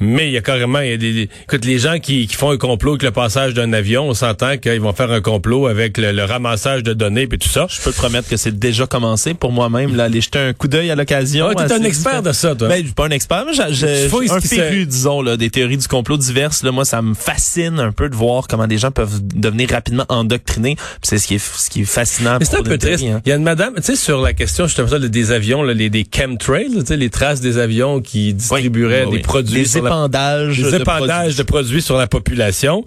Mais 0.00 0.28
il 0.28 0.32
y 0.32 0.36
a 0.36 0.40
carrément, 0.42 0.78
il 0.80 0.90
y 0.90 0.92
a 0.92 0.96
des, 0.96 1.28
écoute, 1.42 1.64
les 1.64 1.78
gens 1.78 1.98
qui, 1.98 2.26
qui 2.28 2.36
font 2.36 2.50
un 2.50 2.56
complot 2.56 2.92
avec 2.92 3.02
le 3.02 3.10
passage 3.10 3.52
d'un 3.54 3.72
avion, 3.72 4.08
on 4.08 4.14
s'entend 4.14 4.56
qu'ils 4.56 4.80
vont 4.80 4.92
faire 4.92 5.10
un 5.10 5.20
complot 5.20 5.66
avec 5.66 5.98
le, 5.98 6.12
le 6.12 6.24
ramassage 6.24 6.82
de 6.84 6.92
données 6.92 7.22
et 7.30 7.38
tout 7.38 7.48
ça. 7.48 7.66
Je 7.68 7.80
peux 7.80 7.90
te 7.90 7.96
promettre 7.96 8.28
que 8.28 8.36
c'est 8.36 8.56
déjà 8.56 8.86
commencé 8.86 9.34
pour 9.34 9.50
moi-même, 9.50 9.96
là, 9.96 10.04
aller 10.04 10.20
jeter 10.20 10.38
un 10.38 10.52
coup 10.52 10.68
d'œil 10.68 10.90
à 10.90 10.94
l'occasion. 10.94 11.48
Ah, 11.50 11.54
t'es 11.66 11.72
à 11.72 11.76
un 11.76 11.82
expert 11.82 12.22
de 12.22 12.32
ça, 12.32 12.54
toi. 12.54 12.68
Ben, 12.68 12.78
je 12.80 12.84
suis 12.84 12.94
pas 12.94 13.06
un 13.06 13.10
expert, 13.10 13.44
mais 13.46 13.52
j'ai- 13.54 14.08
un 14.30 14.40
féru, 14.40 14.86
disons, 14.86 15.20
là, 15.22 15.36
des 15.36 15.50
théories 15.50 15.76
du 15.78 15.88
complot 15.88 16.16
diverses. 16.16 16.62
Là, 16.62 16.70
moi, 16.70 16.84
ça 16.84 17.02
me 17.02 17.14
fascine 17.14 17.80
un 17.80 17.90
peu 17.92 18.08
de 18.08 18.14
voir 18.14 18.46
comment 18.48 18.66
des 18.66 18.78
gens 18.78 18.90
peuvent 18.90 19.20
devenir 19.22 19.70
rapidement 19.70 20.04
endoctrinés. 20.08 20.76
C'est 21.02 21.18
ce 21.18 21.26
qui 21.26 21.34
est, 21.34 21.38
ce 21.38 21.70
qui 21.70 21.80
est 21.82 21.84
fascinant. 21.84 22.36
Mais 22.38 22.44
c'est 22.44 22.56
un 22.56 22.62
peu 22.62 22.78
triste. 22.78 23.04
hein. 23.04 23.20
Il 23.26 23.30
y 23.30 23.32
a 23.32 23.36
une 23.36 23.42
madame, 23.42 23.74
tu 23.76 23.82
sais, 23.82 23.96
sur 23.96 24.20
la 24.20 24.32
question 24.32 24.68
ça, 24.68 24.84
des 24.98 25.32
avions, 25.32 25.62
là, 25.62 25.74
les, 25.74 25.90
des 25.90 26.06
chemtrails, 26.14 26.68
tu 26.80 26.86
sais, 26.86 26.96
les 26.96 27.10
traces 27.10 27.40
des 27.40 27.58
avions 27.58 28.00
qui 28.00 28.32
distribueraient 28.34 29.04
Oui, 29.06 29.16
des 29.16 29.22
produits 29.22 29.66
sur 29.66 29.82
la- 29.82 29.87
épandages. 29.88 30.56
des 30.62 30.70
de 30.70 30.76
épandages 30.80 31.36
de 31.36 31.42
produits 31.42 31.82
sur 31.82 31.96
la 31.96 32.06
population. 32.06 32.84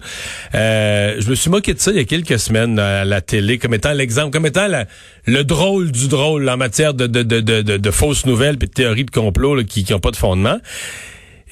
Euh, 0.54 1.16
je 1.20 1.28
me 1.30 1.34
suis 1.34 1.50
moqué 1.50 1.74
de 1.74 1.78
ça 1.80 1.90
il 1.90 1.96
y 1.98 2.00
a 2.00 2.04
quelques 2.04 2.38
semaines 2.38 2.78
à 2.78 3.04
la 3.04 3.20
télé 3.20 3.58
comme 3.58 3.74
étant 3.74 3.92
l'exemple, 3.92 4.30
comme 4.30 4.46
étant 4.46 4.66
la- 4.68 4.86
le 5.26 5.44
drôle 5.44 5.92
du 5.92 6.08
drôle 6.08 6.48
en 6.48 6.56
matière 6.56 6.94
de, 6.94 7.06
de, 7.06 7.22
de, 7.22 7.90
fausses 7.90 8.26
nouvelles 8.26 8.54
et 8.56 8.66
de 8.66 8.66
théories 8.66 9.04
de 9.04 9.10
complot 9.10 9.54
là, 9.54 9.64
qui 9.64 9.86
n'ont 9.90 10.00
pas 10.00 10.10
de 10.10 10.16
fondement. 10.16 10.58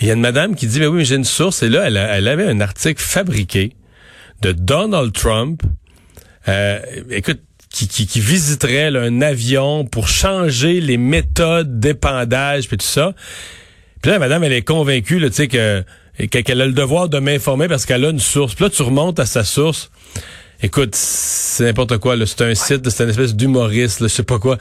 Il 0.01 0.07
y 0.07 0.11
a 0.11 0.15
une 0.15 0.21
madame 0.21 0.55
qui 0.57 0.67
dit, 0.67 0.81
mais 0.81 0.87
oui, 0.87 0.99
mais 0.99 1.05
j'ai 1.05 1.17
une 1.17 1.25
source. 1.25 1.63
Et 1.63 1.69
là, 1.69 1.83
elle, 1.87 1.97
a- 1.99 2.17
elle 2.17 2.27
avait 2.29 2.47
un 2.47 2.61
article 2.61 3.03
fabriqué 3.03 3.73
de 4.43 4.53
Donald 4.53 5.13
Trump. 5.13 5.63
Euh, 6.49 6.81
écoute, 7.11 7.41
qui, 7.73 7.87
qui, 7.87 8.07
qui 8.07 8.19
visiterait 8.19 8.91
là, 8.91 9.03
un 9.03 9.21
avion 9.23 9.85
pour 9.85 10.09
changer 10.09 10.81
les 10.81 10.97
méthodes 10.97 11.79
d'épandage 11.79 12.67
puis 12.67 12.77
tout 12.79 12.87
ça. 12.87 13.13
Puis 14.03 14.11
là, 14.11 14.19
madame, 14.19 14.45
elle 14.45 14.53
est 14.53 14.63
convaincue, 14.63 15.21
tu 15.21 15.33
sais, 15.33 15.49
que 15.49 15.85
que- 16.19 16.39
qu'elle 16.41 16.61
a 16.61 16.67
le 16.67 16.73
devoir 16.73 17.09
de 17.09 17.19
m'informer 17.19 17.67
parce 17.69 17.87
qu'elle 17.87 18.05
a 18.05 18.11
une 18.11 18.19
source. 18.21 18.55
Puis 18.55 18.65
là, 18.65 18.71
tu 18.71 18.83
remontes 18.83 19.19
à 19.19 19.27
sa 19.27 19.43
source. 19.45 19.91
Écoute, 20.63 20.95
c'est 20.95 21.65
n'importe 21.65 21.97
quoi. 21.99 22.17
là. 22.17 22.27
C'est 22.27 22.43
un 22.43 22.55
site, 22.55 22.89
c'est 22.91 23.05
une 23.05 23.11
espèce 23.11 23.35
d'humoriste, 23.35 24.01
là, 24.01 24.09
je 24.09 24.13
sais 24.13 24.23
pas 24.23 24.39
quoi. 24.39 24.59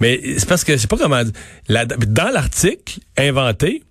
Mais 0.00 0.20
c'est 0.38 0.48
parce 0.48 0.64
que 0.64 0.72
je 0.72 0.78
sais 0.78 0.86
pas 0.86 0.96
comment. 0.96 1.22
la- 1.68 1.84
dans 1.84 2.30
l'article 2.32 3.00
inventé, 3.18 3.82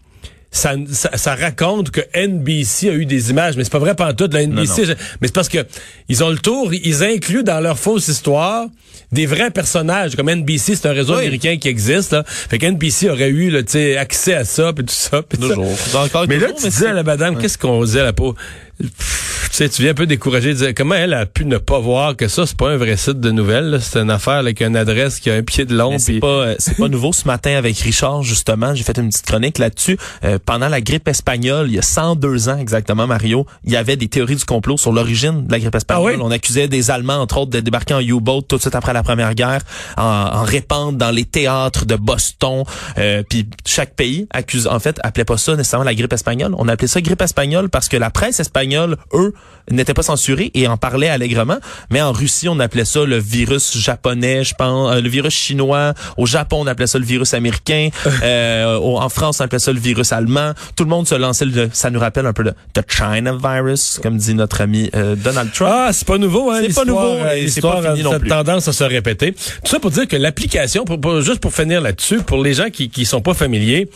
ça, 0.53 0.75
ça, 0.91 1.09
ça 1.17 1.35
raconte 1.35 1.91
que 1.91 1.99
NBC 2.15 2.87
a 2.89 2.93
eu 2.93 3.05
des 3.05 3.31
images, 3.31 3.57
mais 3.57 3.63
c'est 3.65 3.71
pas 3.71 3.79
vrai 3.79 3.95
pantoute, 3.95 4.33
la 4.33 4.43
NBC. 4.45 4.83
Non, 4.85 4.93
mais 5.19 5.27
c'est 5.27 5.33
parce 5.33 5.49
que 5.49 5.65
ils 6.07 6.23
ont 6.23 6.29
le 6.29 6.37
tour, 6.37 6.73
ils 6.73 7.03
incluent 7.03 7.43
dans 7.43 7.59
leur 7.59 7.77
fausse 7.77 8.07
histoire 8.07 8.67
des 9.11 9.25
vrais 9.25 9.51
personnages. 9.51 10.15
Comme 10.15 10.29
NBC, 10.29 10.75
c'est 10.75 10.87
un 10.87 10.93
réseau 10.93 11.13
Oui. 11.13 11.21
américain 11.21 11.57
qui 11.57 11.67
existe. 11.67 12.13
Là. 12.13 12.23
Fait 12.25 12.57
que 12.59 12.65
NBC 12.67 13.09
aurait 13.09 13.29
eu 13.29 13.49
là, 13.49 13.59
accès 13.99 14.33
à 14.35 14.45
ça, 14.45 14.71
puis 14.73 14.85
tout 14.85 14.93
ça. 14.93 15.21
puis 15.23 15.39
ça. 15.41 15.47
Toujours. 15.49 15.75
Encore 15.95 16.25
Mais 16.27 16.37
là, 16.37 16.47
tu 16.55 16.69
disais 16.69 16.87
à 16.87 16.93
la 16.93 17.03
madame, 17.03 17.35
Ouais. 17.35 17.41
qu'est-ce 17.41 17.57
qu'on 17.57 17.83
disait 17.83 18.01
à 18.01 18.05
la 18.05 18.13
peau? 18.13 18.35
Pff, 18.79 19.32
sais, 19.57 19.69
tu 19.69 19.81
viens 19.81 19.91
un 19.91 19.95
peu 19.95 20.05
découragé 20.05 20.53
de 20.53 20.57
dire 20.57 20.73
comment 20.75 20.95
elle 20.95 21.13
a 21.13 21.25
pu 21.25 21.45
ne 21.45 21.57
pas 21.57 21.79
voir 21.79 22.15
que 22.15 22.27
ça, 22.27 22.45
c'est 22.45 22.57
pas 22.57 22.71
un 22.71 22.77
vrai 22.77 22.97
site 22.97 23.19
de 23.19 23.31
nouvelles. 23.31 23.79
C'est 23.81 23.99
une 23.99 24.09
affaire 24.09 24.33
avec 24.33 24.61
une 24.61 24.75
adresse 24.75 25.19
qui 25.19 25.29
a 25.29 25.35
un 25.35 25.43
pied 25.43 25.65
de 25.65 25.75
long. 25.75 25.97
C'est 25.99 26.19
pas, 26.19 26.27
euh, 26.27 26.55
c'est 26.59 26.77
pas 26.77 26.87
nouveau 26.87 27.13
ce 27.13 27.27
matin 27.27 27.55
avec 27.55 27.77
Richard, 27.79 28.23
justement. 28.23 28.73
J'ai 28.73 28.83
fait 28.83 28.97
une 28.97 29.09
petite 29.09 29.25
chronique 29.25 29.57
là-dessus. 29.57 29.97
Euh, 30.23 30.39
pendant 30.43 30.69
la 30.69 30.81
grippe 30.81 31.07
espagnole, 31.07 31.67
il 31.67 31.75
y 31.75 31.79
a 31.79 31.83
102 31.83 32.49
ans 32.49 32.57
exactement, 32.57 33.07
Mario, 33.07 33.45
il 33.63 33.71
y 33.71 33.75
avait 33.75 33.95
des 33.95 34.07
théories 34.07 34.35
du 34.35 34.45
complot 34.45 34.77
sur 34.77 34.91
l'origine 34.91 35.45
de 35.45 35.51
la 35.51 35.59
grippe 35.59 35.75
espagnole. 35.75 36.15
Ah 36.17 36.23
On 36.23 36.31
accusait 36.31 36.67
des 36.67 36.91
Allemands, 36.91 37.19
entre 37.19 37.37
autres, 37.37 37.51
de 37.51 37.59
débarquer 37.59 37.93
en 37.93 37.99
U-boat 37.99 38.41
tout 38.47 38.57
de 38.57 38.61
suite 38.61 38.75
après 38.75 38.93
la 38.93 39.03
Première 39.03 39.35
Guerre, 39.35 39.61
en, 39.97 40.03
en 40.03 40.43
répandre 40.43 40.97
dans 40.97 41.11
les 41.11 41.25
théâtres 41.25 41.85
de 41.85 41.95
Boston. 41.95 42.63
Euh, 42.97 43.23
puis 43.27 43.47
chaque 43.65 43.95
pays 43.95 44.27
accuse, 44.31 44.67
en 44.67 44.79
fait, 44.79 44.99
appelait 45.03 45.25
pas 45.25 45.37
ça 45.37 45.55
nécessairement 45.55 45.85
la 45.85 45.95
grippe 45.95 46.13
espagnole. 46.13 46.53
On 46.57 46.67
appelait 46.67 46.87
ça 46.87 47.01
grippe 47.01 47.21
espagnole 47.21 47.69
parce 47.69 47.87
que 47.87 47.97
la 47.97 48.09
presse 48.09 48.39
espagnole, 48.39 48.97
eux, 49.13 49.33
n'était 49.71 49.93
pas 49.93 50.03
censurée 50.03 50.51
et 50.53 50.67
en 50.67 50.75
parlait 50.77 51.07
allègrement. 51.07 51.57
Mais 51.89 52.01
en 52.01 52.11
Russie, 52.11 52.49
on 52.49 52.59
appelait 52.59 52.83
ça 52.85 53.05
le 53.05 53.17
virus 53.17 53.77
japonais, 53.77 54.43
je 54.43 54.53
pense, 54.55 54.93
euh, 54.93 55.01
le 55.01 55.07
virus 55.07 55.33
chinois. 55.33 55.93
Au 56.17 56.25
Japon, 56.25 56.57
on 56.61 56.67
appelait 56.67 56.87
ça 56.87 56.99
le 56.99 57.05
virus 57.05 57.33
américain. 57.33 57.87
euh, 58.23 58.75
en 58.77 59.07
France, 59.09 59.39
on 59.39 59.45
appelait 59.45 59.59
ça 59.59 59.71
le 59.71 59.79
virus 59.79 60.11
allemand. 60.11 60.51
Tout 60.75 60.83
le 60.83 60.89
monde 60.89 61.07
se 61.07 61.15
lançait. 61.15 61.45
Le, 61.45 61.69
ça 61.71 61.89
nous 61.89 61.99
rappelle 61.99 62.25
un 62.25 62.33
peu 62.33 62.43
le 62.43 62.51
the 62.73 62.81
China 62.87 63.33
virus, 63.41 63.99
comme 64.03 64.17
dit 64.17 64.33
notre 64.33 64.59
ami 64.61 64.89
euh, 64.95 65.15
Donald 65.15 65.51
Trump. 65.53 65.71
Ah, 65.73 65.89
c'est 65.93 66.07
pas 66.07 66.17
nouveau, 66.17 66.51
hein? 66.51 66.59
C'est 66.67 66.75
pas 66.75 66.85
nouveau, 66.85 67.15
l'histoire 67.35 67.81
pas 67.81 67.91
fini 67.91 68.03
non 68.03 68.11
cette 68.11 68.21
plus. 68.21 68.29
tendance 68.29 68.67
à 68.67 68.73
se 68.73 68.83
répéter. 68.83 69.31
Tout 69.31 69.71
ça 69.71 69.79
pour 69.79 69.91
dire 69.91 70.07
que 70.07 70.17
l'application, 70.17 70.83
pour, 70.83 70.99
pour- 70.99 71.21
juste 71.21 71.39
pour 71.39 71.53
finir 71.53 71.79
là-dessus, 71.79 72.17
pour 72.21 72.43
les 72.43 72.53
gens 72.53 72.69
qui 72.69 72.89
qui 72.89 73.05
sont 73.05 73.21
pas 73.21 73.33
familiers, 73.33 73.89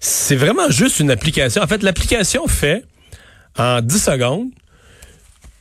c'est 0.00 0.36
vraiment 0.36 0.68
juste 0.68 0.98
une 0.98 1.10
application. 1.12 1.62
En 1.62 1.66
fait, 1.68 1.82
l'application 1.84 2.46
fait 2.48 2.84
en 3.56 3.80
10 3.80 4.02
secondes 4.02 4.46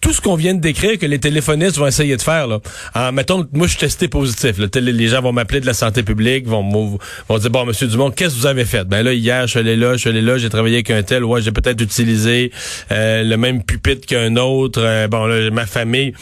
tout 0.02 0.14
ce 0.14 0.20
qu'on 0.20 0.36
vient 0.36 0.54
de 0.56 0.60
décrire 0.60 0.98
que 0.98 1.06
les 1.06 1.20
téléphonistes 1.20 1.78
vont 1.78 1.88
essayer 1.88 2.18
de 2.18 2.22
faire. 2.22 2.48
Là. 2.48 2.60
En, 2.96 3.12
mettons, 3.12 3.48
moi, 3.54 3.68
je 3.68 3.72
suis 3.72 3.80
testé 3.80 4.08
positif. 4.08 4.58
là. 4.58 4.68
Les 4.74 5.08
gens 5.08 5.22
vont 5.22 5.32
m'appeler 5.32 5.62
de 5.62 5.66
la 5.66 5.74
santé 5.74 6.04
publique, 6.04 6.48
vont, 6.48 6.98
vont 7.30 7.38
dire, 7.38 7.50
bon, 7.50 7.66
Monsieur 7.66 7.88
Dumont, 7.88 8.12
qu'est-ce 8.12 8.36
que 8.36 8.40
vous 8.40 8.48
avez 8.48 8.66
fait? 8.66 8.84
Ben 8.86 9.04
là, 9.04 9.14
hier, 9.14 9.44
je 9.44 9.52
suis 9.52 9.60
allé 9.60 9.76
là, 9.76 9.94
je 9.94 9.98
suis 10.00 10.10
allé 10.10 10.22
là, 10.22 10.38
j'ai 10.38 10.50
travaillé 10.50 10.78
avec 10.78 10.90
un 10.90 11.04
tel, 11.04 11.24
ouais, 11.24 11.42
j'ai 11.42 11.52
peut-être 11.52 11.82
utilisé 11.82 12.52
euh, 12.92 13.24
le 13.24 13.38
même 13.38 13.64
pupitre 13.64 14.08
qu'un 14.08 14.36
autre, 14.38 14.82
euh, 14.82 15.08
bon, 15.08 15.26
là, 15.28 15.50
ma 15.52 15.66
famille. 15.66 16.14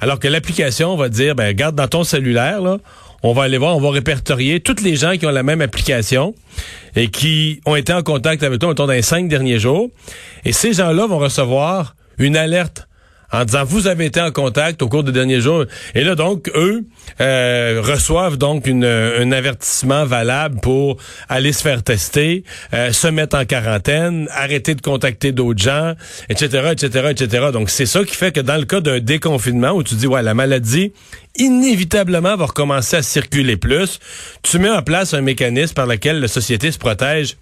Alors 0.00 0.18
que 0.18 0.28
l'application 0.28 0.96
va 0.96 1.08
dire, 1.08 1.34
ben, 1.34 1.52
garde 1.54 1.74
dans 1.74 1.88
ton 1.88 2.04
cellulaire, 2.04 2.62
là, 2.62 2.78
on 3.22 3.32
va 3.32 3.42
aller 3.42 3.58
voir, 3.58 3.76
on 3.76 3.80
va 3.80 3.90
répertorier 3.90 4.60
toutes 4.60 4.80
les 4.80 4.96
gens 4.96 5.16
qui 5.16 5.26
ont 5.26 5.30
la 5.30 5.42
même 5.42 5.60
application 5.60 6.34
et 6.94 7.08
qui 7.08 7.60
ont 7.66 7.74
été 7.74 7.92
en 7.92 8.02
contact 8.02 8.42
avec 8.42 8.60
toi, 8.60 8.74
dans 8.74 8.86
les 8.86 9.02
cinq 9.02 9.28
derniers 9.28 9.58
jours. 9.58 9.90
Et 10.44 10.52
ces 10.52 10.72
gens-là 10.72 11.06
vont 11.06 11.18
recevoir 11.18 11.96
une 12.18 12.36
alerte 12.36 12.87
en 13.32 13.44
disant 13.44 13.64
vous 13.64 13.86
avez 13.86 14.06
été 14.06 14.20
en 14.20 14.30
contact 14.30 14.82
au 14.82 14.88
cours 14.88 15.04
des 15.04 15.12
derniers 15.12 15.40
jours. 15.40 15.64
Et 15.94 16.04
là, 16.04 16.14
donc, 16.14 16.50
eux 16.54 16.84
euh, 17.20 17.82
reçoivent 17.84 18.36
donc 18.36 18.66
une, 18.66 18.84
un 18.84 19.32
avertissement 19.32 20.04
valable 20.04 20.60
pour 20.60 20.96
aller 21.28 21.52
se 21.52 21.62
faire 21.62 21.82
tester, 21.82 22.44
euh, 22.72 22.92
se 22.92 23.08
mettre 23.08 23.36
en 23.36 23.44
quarantaine, 23.44 24.28
arrêter 24.32 24.74
de 24.74 24.80
contacter 24.80 25.32
d'autres 25.32 25.62
gens, 25.62 25.94
etc., 26.28 26.70
etc., 26.72 27.08
etc. 27.10 27.46
Donc, 27.52 27.70
c'est 27.70 27.86
ça 27.86 28.04
qui 28.04 28.14
fait 28.14 28.32
que 28.32 28.40
dans 28.40 28.56
le 28.56 28.64
cas 28.64 28.80
d'un 28.80 29.00
déconfinement 29.00 29.72
où 29.72 29.82
tu 29.82 29.94
dis, 29.94 30.06
ouais, 30.06 30.22
la 30.22 30.34
maladie 30.34 30.92
inévitablement 31.36 32.36
va 32.36 32.46
recommencer 32.46 32.96
à 32.96 33.02
circuler 33.02 33.56
plus, 33.56 34.00
tu 34.42 34.58
mets 34.58 34.70
en 34.70 34.82
place 34.82 35.14
un 35.14 35.20
mécanisme 35.20 35.74
par 35.74 35.86
lequel 35.86 36.20
la 36.20 36.28
société 36.28 36.72
se 36.72 36.78
protège 36.78 37.36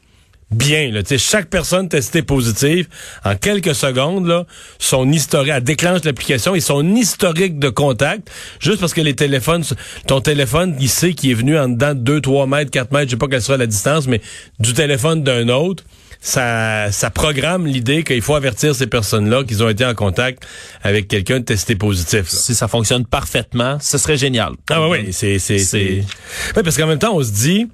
bien. 0.51 0.91
Là. 0.93 1.03
Chaque 1.19 1.49
personne 1.51 1.89
testée 1.89 2.23
positive, 2.23 2.87
en 3.25 3.35
quelques 3.37 3.75
secondes, 3.75 4.27
là, 4.27 4.47
son 4.79 5.11
historique, 5.11 5.53
elle 5.55 5.63
déclenche 5.65 6.05
l'application 6.05 6.55
et 6.55 6.61
son 6.61 6.95
historique 6.95 7.59
de 7.59 7.69
contact, 7.69 8.31
juste 8.61 8.81
parce 8.81 8.95
que 8.95 9.01
les 9.01 9.15
téléphones, 9.15 9.65
ton 10.07 10.21
téléphone, 10.21 10.77
il 10.81 10.89
sait 10.89 11.15
qu'il 11.15 11.31
est 11.31 11.35
venu 11.35 11.59
en 11.59 11.69
dedans 11.69 11.95
de 11.95 12.01
2, 12.01 12.21
3 12.21 12.47
mètres, 12.47 12.71
4 12.71 12.93
mètres, 12.93 13.07
je 13.07 13.11
sais 13.13 13.17
pas 13.17 13.29
quelle 13.29 13.43
sera 13.43 13.57
la 13.59 13.67
distance, 13.67 14.07
mais 14.07 14.21
du 14.61 14.73
téléphone 14.73 15.23
d'un 15.23 15.49
autre, 15.49 15.85
ça, 16.21 16.91
ça 16.93 17.11
programme 17.11 17.67
l'idée 17.67 18.03
qu'il 18.03 18.23
faut 18.23 18.35
avertir 18.35 18.75
ces 18.75 18.87
personnes-là 18.87 19.45
qu'ils 19.45 19.63
ont 19.63 19.69
été 19.69 19.85
en 19.85 19.95
contact 19.95 20.45
avec 20.83 21.09
quelqu'un 21.09 21.43
testé 21.43 21.77
positif. 21.77 22.21
là. 22.33 22.39
Si 22.39 22.55
ça 22.55 22.69
fonctionne 22.69 23.05
parfaitement, 23.05 23.79
ce 23.81 23.99
serait 23.99 24.17
génial. 24.17 24.53
Ah 24.71 24.89
oui, 24.89 24.99
oui, 25.07 25.13
c'est 25.13 25.39
c'est 25.39 25.59
C'est- 25.59 26.03
c'est 26.03 26.57
Ouais, 26.57 26.63
parce 26.63 26.77
qu'en 26.77 26.87
même 26.87 26.99
temps 26.99 27.15
on 27.15 27.23
se 27.23 27.31
dit 27.33 27.69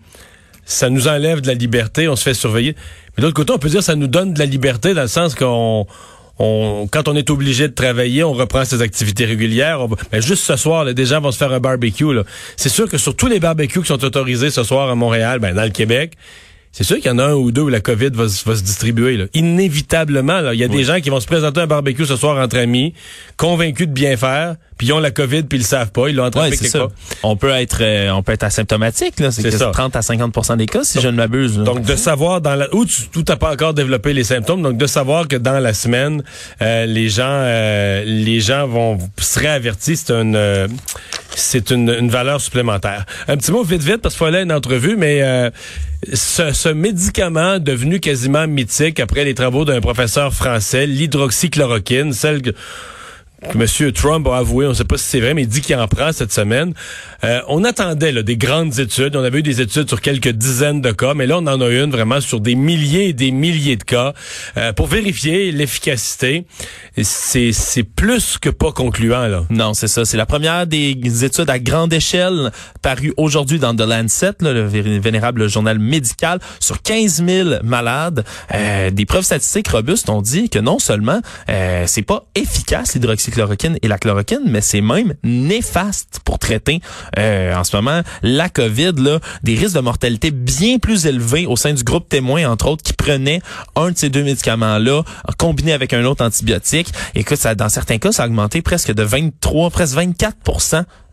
ça 0.72 0.90
nous 0.90 1.08
enlève 1.08 1.40
de 1.40 1.48
la 1.48 1.54
liberté, 1.54 2.08
on 2.08 2.16
se 2.16 2.22
fait 2.22 2.34
surveiller. 2.34 2.74
Mais 3.16 3.22
de 3.22 3.26
l'autre 3.26 3.36
côté, 3.36 3.52
on 3.52 3.58
peut 3.58 3.68
dire 3.68 3.82
ça 3.82 3.94
nous 3.94 4.06
donne 4.06 4.34
de 4.34 4.38
la 4.38 4.46
liberté 4.46 4.94
dans 4.94 5.02
le 5.02 5.08
sens 5.08 5.34
qu'on 5.34 5.86
on, 6.38 6.88
quand 6.90 7.08
on 7.08 7.16
est 7.16 7.30
obligé 7.30 7.68
de 7.68 7.74
travailler, 7.74 8.24
on 8.24 8.32
reprend 8.32 8.64
ses 8.64 8.82
activités 8.82 9.24
régulières. 9.24 9.80
On 9.82 9.88
ben, 9.88 10.20
juste 10.20 10.44
ce 10.44 10.56
soir, 10.56 10.84
là, 10.84 10.94
des 10.94 11.06
gens 11.06 11.20
vont 11.20 11.30
se 11.30 11.38
faire 11.38 11.52
un 11.52 11.60
barbecue. 11.60 12.06
C'est 12.56 12.68
sûr 12.68 12.88
que 12.88 12.98
sur 12.98 13.14
tous 13.14 13.26
les 13.26 13.38
barbecues 13.38 13.80
qui 13.80 13.86
sont 13.86 14.04
autorisés 14.04 14.50
ce 14.50 14.64
soir 14.64 14.88
à 14.88 14.94
Montréal, 14.94 15.38
ben, 15.38 15.54
dans 15.54 15.64
le 15.64 15.70
Québec, 15.70 16.14
c'est 16.72 16.84
sûr 16.84 16.96
qu'il 16.96 17.06
y 17.06 17.10
en 17.10 17.18
a 17.18 17.24
un 17.26 17.34
ou 17.34 17.52
deux 17.52 17.62
où 17.62 17.68
la 17.68 17.80
COVID 17.80 18.10
va, 18.14 18.28
se- 18.28 18.44
va 18.48 18.56
se 18.56 18.62
distribuer. 18.62 19.16
Là. 19.18 19.24
Inévitablement, 19.34 20.40
là. 20.40 20.54
il 20.54 20.60
y 20.60 20.64
a 20.64 20.68
des 20.68 20.84
gens 20.84 21.00
qui 21.00 21.10
vont 21.10 21.20
se 21.20 21.26
présenter 21.26 21.60
à 21.60 21.64
un 21.64 21.66
barbecue 21.66 22.06
ce 22.06 22.16
soir 22.16 22.42
entre 22.42 22.56
amis, 22.58 22.94
convaincus 23.36 23.86
de 23.88 23.92
bien 23.92 24.16
faire, 24.16 24.56
puis 24.78 24.86
ils 24.88 24.92
ont 24.92 24.98
la 24.98 25.10
COVID 25.10 25.42
puis 25.44 25.58
ils 25.58 25.62
le 25.62 25.66
savent 25.66 25.92
pas, 25.92 26.08
ils 26.08 26.16
l'ont 26.16 26.24
attrapé 26.24 26.50
Ouais, 26.50 26.56
quelque 26.56 26.68
ça. 26.70 26.78
part. 26.80 26.88
On 27.22 27.36
peut 27.36 27.50
être 27.50 27.78
euh, 27.82 28.10
on 28.10 28.22
peut 28.22 28.32
être 28.32 28.42
asymptomatique 28.42 29.20
là, 29.20 29.30
c'est 29.30 29.42
C'est 29.42 29.50
que 29.50 29.56
ça. 29.58 29.70
30 29.72 29.94
à 29.96 30.00
50% 30.00 30.56
des 30.56 30.66
cas 30.66 30.82
si 30.82 31.00
je 31.00 31.08
ne 31.08 31.16
m'abuse. 31.16 31.56
là. 31.58 31.64
Donc 31.64 31.82
de 31.82 31.94
savoir 31.94 32.40
dans 32.40 32.54
la 32.56 32.74
où 32.74 32.84
tu 32.84 33.02
tout 33.12 33.22
t'as 33.22 33.36
pas 33.36 33.52
encore 33.52 33.74
développé 33.74 34.12
les 34.12 34.24
symptômes, 34.24 34.62
donc 34.62 34.76
de 34.78 34.86
savoir 34.86 35.28
que 35.28 35.36
dans 35.36 35.60
la 35.60 35.74
semaine 35.74 36.22
euh, 36.62 36.86
les 36.86 37.08
gens 37.08 37.24
euh, 37.28 38.02
les 38.04 38.40
gens 38.40 38.66
vont 38.66 38.98
seraient 39.18 39.48
avertis, 39.48 39.96
c'est 39.96 40.10
une 40.12 40.34
euh, 40.36 40.66
c'est 41.42 41.70
une, 41.70 42.08
valeur 42.08 42.40
supplémentaire. 42.40 43.04
Un 43.28 43.36
petit 43.36 43.52
mot 43.52 43.62
vite 43.62 43.82
vite 43.82 43.98
parce 43.98 44.16
qu'il 44.16 44.34
à 44.34 44.42
une 44.42 44.52
entrevue, 44.52 44.96
mais 44.96 45.22
euh, 45.22 45.50
ce, 46.12 46.72
médicament 46.72 47.58
devenu 47.58 48.00
quasiment 48.00 48.46
mythique 48.46 49.00
après 49.00 49.24
les 49.24 49.34
travaux 49.34 49.64
d'un 49.64 49.80
professeur 49.80 50.32
français, 50.32 50.86
l'hydroxychloroquine, 50.86 52.12
celle 52.12 52.42
que 53.50 53.58
M. 53.58 53.92
Trump 53.92 54.26
a 54.28 54.38
avoué, 54.38 54.66
on 54.66 54.70
ne 54.70 54.74
sait 54.74 54.84
pas 54.84 54.96
si 54.98 55.04
c'est 55.04 55.20
vrai, 55.20 55.34
mais 55.34 55.42
il 55.42 55.48
dit 55.48 55.60
qu'il 55.60 55.76
en 55.76 55.88
prend 55.88 56.12
cette 56.12 56.32
semaine. 56.32 56.74
Euh, 57.24 57.40
on 57.48 57.64
attendait 57.64 58.12
là, 58.12 58.22
des 58.22 58.36
grandes 58.36 58.78
études. 58.78 59.16
On 59.16 59.22
avait 59.24 59.38
eu 59.40 59.42
des 59.42 59.60
études 59.60 59.88
sur 59.88 60.00
quelques 60.00 60.28
dizaines 60.30 60.80
de 60.80 60.90
cas, 60.92 61.14
mais 61.14 61.26
là, 61.26 61.38
on 61.38 61.46
en 61.46 61.60
a 61.60 61.68
une 61.68 61.90
vraiment 61.90 62.20
sur 62.20 62.40
des 62.40 62.54
milliers 62.54 63.08
et 63.08 63.12
des 63.12 63.30
milliers 63.30 63.76
de 63.76 63.84
cas 63.84 64.12
euh, 64.56 64.72
pour 64.72 64.86
vérifier 64.86 65.52
l'efficacité. 65.52 66.46
C'est 67.02 67.82
plus 67.84 68.38
que 68.38 68.48
pas 68.50 68.72
concluant. 68.72 69.26
là. 69.26 69.44
Non, 69.50 69.74
c'est 69.74 69.88
ça. 69.88 70.04
C'est 70.04 70.16
la 70.16 70.26
première 70.26 70.66
des 70.66 71.24
études 71.24 71.50
à 71.50 71.58
grande 71.58 71.92
échelle 71.92 72.50
parues 72.82 73.12
aujourd'hui 73.16 73.58
dans 73.58 73.74
The 73.74 73.80
Lancet, 73.82 74.32
là, 74.40 74.52
le 74.52 74.68
vé- 74.68 75.00
vénérable 75.00 75.48
journal 75.48 75.78
médical, 75.78 76.38
sur 76.60 76.82
15 76.82 77.24
000 77.26 77.48
malades. 77.62 78.24
Euh, 78.54 78.90
des 78.90 79.06
preuves 79.06 79.24
statistiques 79.24 79.68
robustes 79.68 80.08
ont 80.10 80.22
dit 80.22 80.48
que 80.50 80.58
non 80.58 80.78
seulement 80.78 81.20
euh, 81.48 81.84
c'est 81.86 82.02
pas 82.02 82.24
efficace 82.34 82.96
et 83.82 83.88
la 83.88 83.98
chloroquine, 83.98 84.42
mais 84.46 84.60
c'est 84.60 84.80
même 84.80 85.14
néfaste 85.22 86.20
pour 86.24 86.38
traiter 86.38 86.80
euh, 87.18 87.54
en 87.54 87.64
ce 87.64 87.74
moment 87.76 88.02
la 88.22 88.48
COVID. 88.48 88.92
Là, 88.98 89.20
des 89.42 89.54
risques 89.54 89.74
de 89.74 89.80
mortalité 89.80 90.30
bien 90.30 90.78
plus 90.78 91.06
élevés 91.06 91.46
au 91.46 91.56
sein 91.56 91.72
du 91.72 91.82
groupe 91.82 92.08
témoin, 92.08 92.48
entre 92.48 92.68
autres, 92.68 92.82
qui 92.82 92.92
prenaient 92.92 93.40
un 93.76 93.90
de 93.90 93.98
ces 93.98 94.10
deux 94.10 94.24
médicaments-là 94.24 95.02
combiné 95.38 95.72
avec 95.72 95.92
un 95.92 96.04
autre 96.04 96.24
antibiotique. 96.24 96.92
Écoute, 97.14 97.38
ça, 97.38 97.54
dans 97.54 97.68
certains 97.68 97.98
cas, 97.98 98.12
ça 98.12 98.24
a 98.24 98.26
augmenté 98.26 98.62
presque 98.62 98.92
de 98.92 99.02
23, 99.02 99.70
presque 99.70 99.94
24 99.94 100.36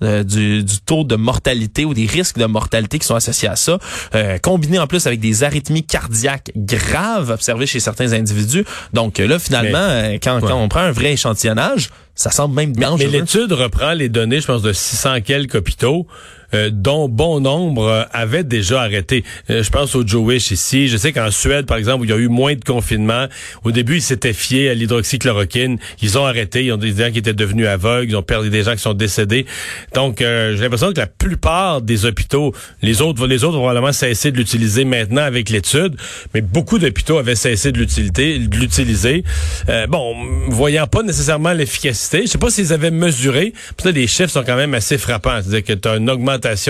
euh, 0.04 0.24
du, 0.24 0.64
du 0.64 0.80
taux 0.80 1.04
de 1.04 1.16
mortalité 1.16 1.86
ou 1.86 1.94
des 1.94 2.06
risques 2.06 2.38
de 2.38 2.46
mortalité 2.46 3.00
qui 3.00 3.06
sont 3.06 3.16
associés 3.16 3.50
à 3.50 3.56
ça, 3.56 3.80
euh, 4.16 4.38
combiné 4.38 4.80
en 4.80 4.88
plus 4.88 5.08
avec 5.08 5.20
des 5.20 5.44
arythmies 5.44 5.84
cardiaques 5.84 6.52
graves 6.56 7.30
observées 7.32 7.66
chez 7.66 7.80
certains 7.80 8.14
individus. 8.14 8.66
Donc 8.94 9.20
euh, 9.20 9.28
là, 9.28 9.40
finalement, 9.40 9.78
euh, 9.78 10.18
quand, 10.22 10.40
quand 10.42 10.62
on 10.62 10.70
prend 10.70 10.82
un 10.82 10.92
vrai 10.92 11.14
échantillonnage, 11.14 11.90
ça 12.16 12.32
semble 12.32 12.56
même 12.56 12.74
Mais 12.76 12.86
dangereux. 12.86 13.10
l'étude 13.10 13.52
reprend 13.54 13.94
les 13.94 14.10
données, 14.10 14.42
je 14.42 14.48
pense, 14.48 14.62
de 14.62 14.74
600 14.74 15.22
quelques 15.22 15.56
hôpitaux. 15.56 16.06
Euh, 16.54 16.70
dont 16.72 17.10
bon 17.10 17.40
nombre 17.40 17.84
euh, 17.84 18.04
avaient 18.12 18.44
déjà 18.44 18.82
arrêté. 18.82 19.24
Euh, 19.50 19.64
je 19.64 19.70
pense 19.70 19.96
au 19.96 20.06
Jewish 20.06 20.52
ici. 20.52 20.88
Je 20.88 20.98
sais 20.98 21.12
qu'en 21.12 21.32
Suède, 21.32 21.66
par 21.66 21.78
exemple, 21.78 22.02
où 22.02 22.06
il 22.06 22.10
y 22.10 22.14
a 22.14 22.18
eu 22.18 22.28
moins 22.28 22.56
de 22.56 22.64
confinement, 22.64 23.28
au 23.64 23.72
début, 23.72 23.98
ils 23.98 24.02
s'étaient 24.02 24.34
fiés 24.34 24.70
à 24.70 24.74
l'hydroxychloroquine. 24.74 25.78
Ils 26.02 26.18
ont 26.18 26.26
arrêté. 26.26 26.66
Ils 26.66 26.74
ont 26.74 26.78
des 26.78 26.96
gens 26.96 27.12
qui 27.12 27.20
étaient 27.20 27.34
devenus 27.34 27.68
aveugles. 27.68 28.12
Ils 28.12 28.16
ont 28.16 28.24
perdu 28.24 28.50
des 28.50 28.64
gens 28.64 28.74
qui 28.74 28.82
sont 28.82 28.94
décédés. 28.94 29.46
Donc, 29.94 30.22
euh, 30.22 30.56
j'ai 30.56 30.64
l'impression 30.64 30.92
que 30.92 31.00
la 31.00 31.08
plupart 31.08 31.82
des 31.82 32.06
hôpitaux, 32.06 32.54
les 32.82 33.02
autres, 33.02 33.26
les 33.28 33.44
autres 33.44 33.56
vont 33.56 33.64
probablement 33.64 33.94
cesser 33.94 34.32
de 34.32 34.38
l'utiliser 34.38 34.86
maintenant 34.86 35.24
avec 35.24 35.50
l'étude, 35.50 35.96
mais 36.34 36.42
beaucoup 36.42 36.80
d'hôpitaux 36.80 37.18
avaient 37.18 37.36
cessé 37.36 37.72
de 37.72 37.80
l'utiliser. 37.80 39.24
Euh, 39.70 39.88
bon, 39.88 40.16
voyant 40.50 40.88
pas 40.88 41.04
nécessairement 41.04 41.54
l'efficacité, 41.54 42.22
je 42.24 42.28
sais 42.28 42.38
pas 42.38 42.50
s'ils 42.50 42.74
avaient 42.74 42.92
mesuré. 42.92 43.54
Peut-être 43.78 43.96
les 43.96 44.08
chiffres 44.08 44.30
sont 44.30 44.44
quand 44.44 44.56
même 44.56 44.74
assez 44.74 44.98
frappants. 44.98 45.42
C'est-à-dire 45.42 45.64
que 45.64 45.74
tu 45.74 45.88
as 45.88 45.96
une 45.96 46.10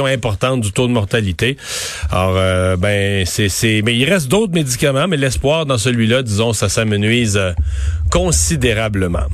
importante 0.05 0.61
du 0.61 0.71
taux 0.71 0.87
de 0.87 0.91
mortalité. 0.93 1.57
Alors, 2.11 2.35
euh, 2.37 2.75
ben, 2.77 3.25
c'est, 3.25 3.49
c'est, 3.49 3.81
mais 3.83 3.95
il 3.95 4.05
reste 4.05 4.27
d'autres 4.27 4.53
médicaments, 4.53 5.07
mais 5.07 5.17
l'espoir 5.17 5.65
dans 5.65 5.77
celui-là, 5.77 6.23
disons, 6.23 6.53
ça 6.53 6.69
s'amenuise 6.69 7.37
euh, 7.37 7.51
considérablement. 8.11 9.25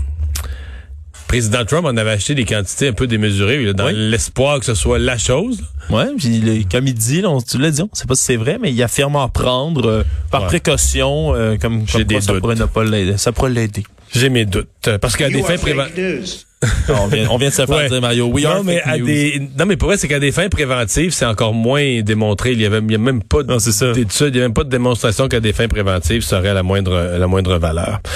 président 1.27 1.65
Trump 1.65 1.85
en 1.85 1.97
avait 1.97 2.11
acheté 2.11 2.35
des 2.35 2.45
quantités 2.45 2.87
un 2.89 2.93
peu 2.93 3.07
démesurées 3.07 3.63
là, 3.63 3.73
dans 3.73 3.87
Oui. 3.87 3.93
l'espoir 3.95 4.59
que 4.59 4.65
ce 4.65 4.75
soit 4.75 4.99
la 4.99 5.17
chose. 5.17 5.63
Ouais, 5.89 6.05
puis 6.17 6.65
comme 6.71 6.87
il 6.87 6.93
dit, 6.93 7.21
là, 7.21 7.29
on, 7.29 7.41
tu 7.41 7.57
l'as 7.57 7.71
dit, 7.71 7.81
on 7.81 7.89
sait 7.93 8.05
pas 8.05 8.15
si 8.15 8.23
c'est 8.23 8.35
vrai, 8.37 8.57
mais 8.61 8.71
il 8.71 8.81
affirme 8.83 9.15
en 9.15 9.27
prendre 9.29 9.85
euh, 9.87 10.03
par 10.31 10.41
Ouais. 10.43 10.47
précaution, 10.47 11.33
euh, 11.35 11.57
comme, 11.57 11.83
J'ai 11.87 11.93
comme 11.99 12.03
des 12.03 12.15
quoi 12.15 12.21
ça 12.21 12.31
doutes. 12.33 12.41
pourrait 12.41 12.55
ne 12.55 12.65
pas 12.65 12.83
l'aider. 12.83 13.17
Ça 13.17 13.31
pourrait 13.31 13.49
l'aider. 13.51 13.83
J'ai 14.13 14.29
mes 14.29 14.45
doutes. 14.45 14.89
Parce 15.01 15.15
qu'à 15.17 15.29
des 15.29 15.41
fins 15.43 15.57
préventives... 15.57 16.44
on, 16.89 17.07
vient, 17.07 17.27
on 17.29 17.37
vient 17.37 17.49
de 17.49 17.53
se 17.53 17.65
faire 17.65 17.69
Ouais. 17.75 17.89
dire, 17.89 18.01
Mario. 18.01 18.27
We 18.27 18.45
are 18.45 18.57
non, 18.57 18.63
mais 18.63 18.81
à 18.81 18.97
news. 18.97 19.05
des, 19.05 19.41
non, 19.59 19.65
mais 19.65 19.75
pour 19.77 19.89
vrai, 19.89 19.97
c'est 19.97 20.07
qu'à 20.07 20.19
des 20.19 20.31
fins 20.31 20.49
préventives, 20.49 21.11
c'est 21.11 21.25
encore 21.25 21.53
moins 21.53 22.01
démontré. 22.01 22.53
Il 22.53 22.61
y 22.61 22.65
avait, 22.65 22.79
il 22.79 22.91
y 22.91 22.95
a 22.95 22.97
même 22.97 23.21
pas 23.21 23.43
d'études, 23.43 24.33
il 24.33 24.37
y 24.37 24.39
a 24.39 24.43
même 24.43 24.53
pas 24.53 24.63
de 24.63 24.69
démonstration 24.69 25.27
qu'à 25.27 25.39
des 25.39 25.53
fins 25.53 25.67
préventives, 25.67 26.23
ça 26.23 26.39
aurait 26.39 26.53
la 26.53 26.63
moindre, 26.63 27.17
la 27.19 27.27
moindre 27.27 27.57
valeur. 27.57 27.99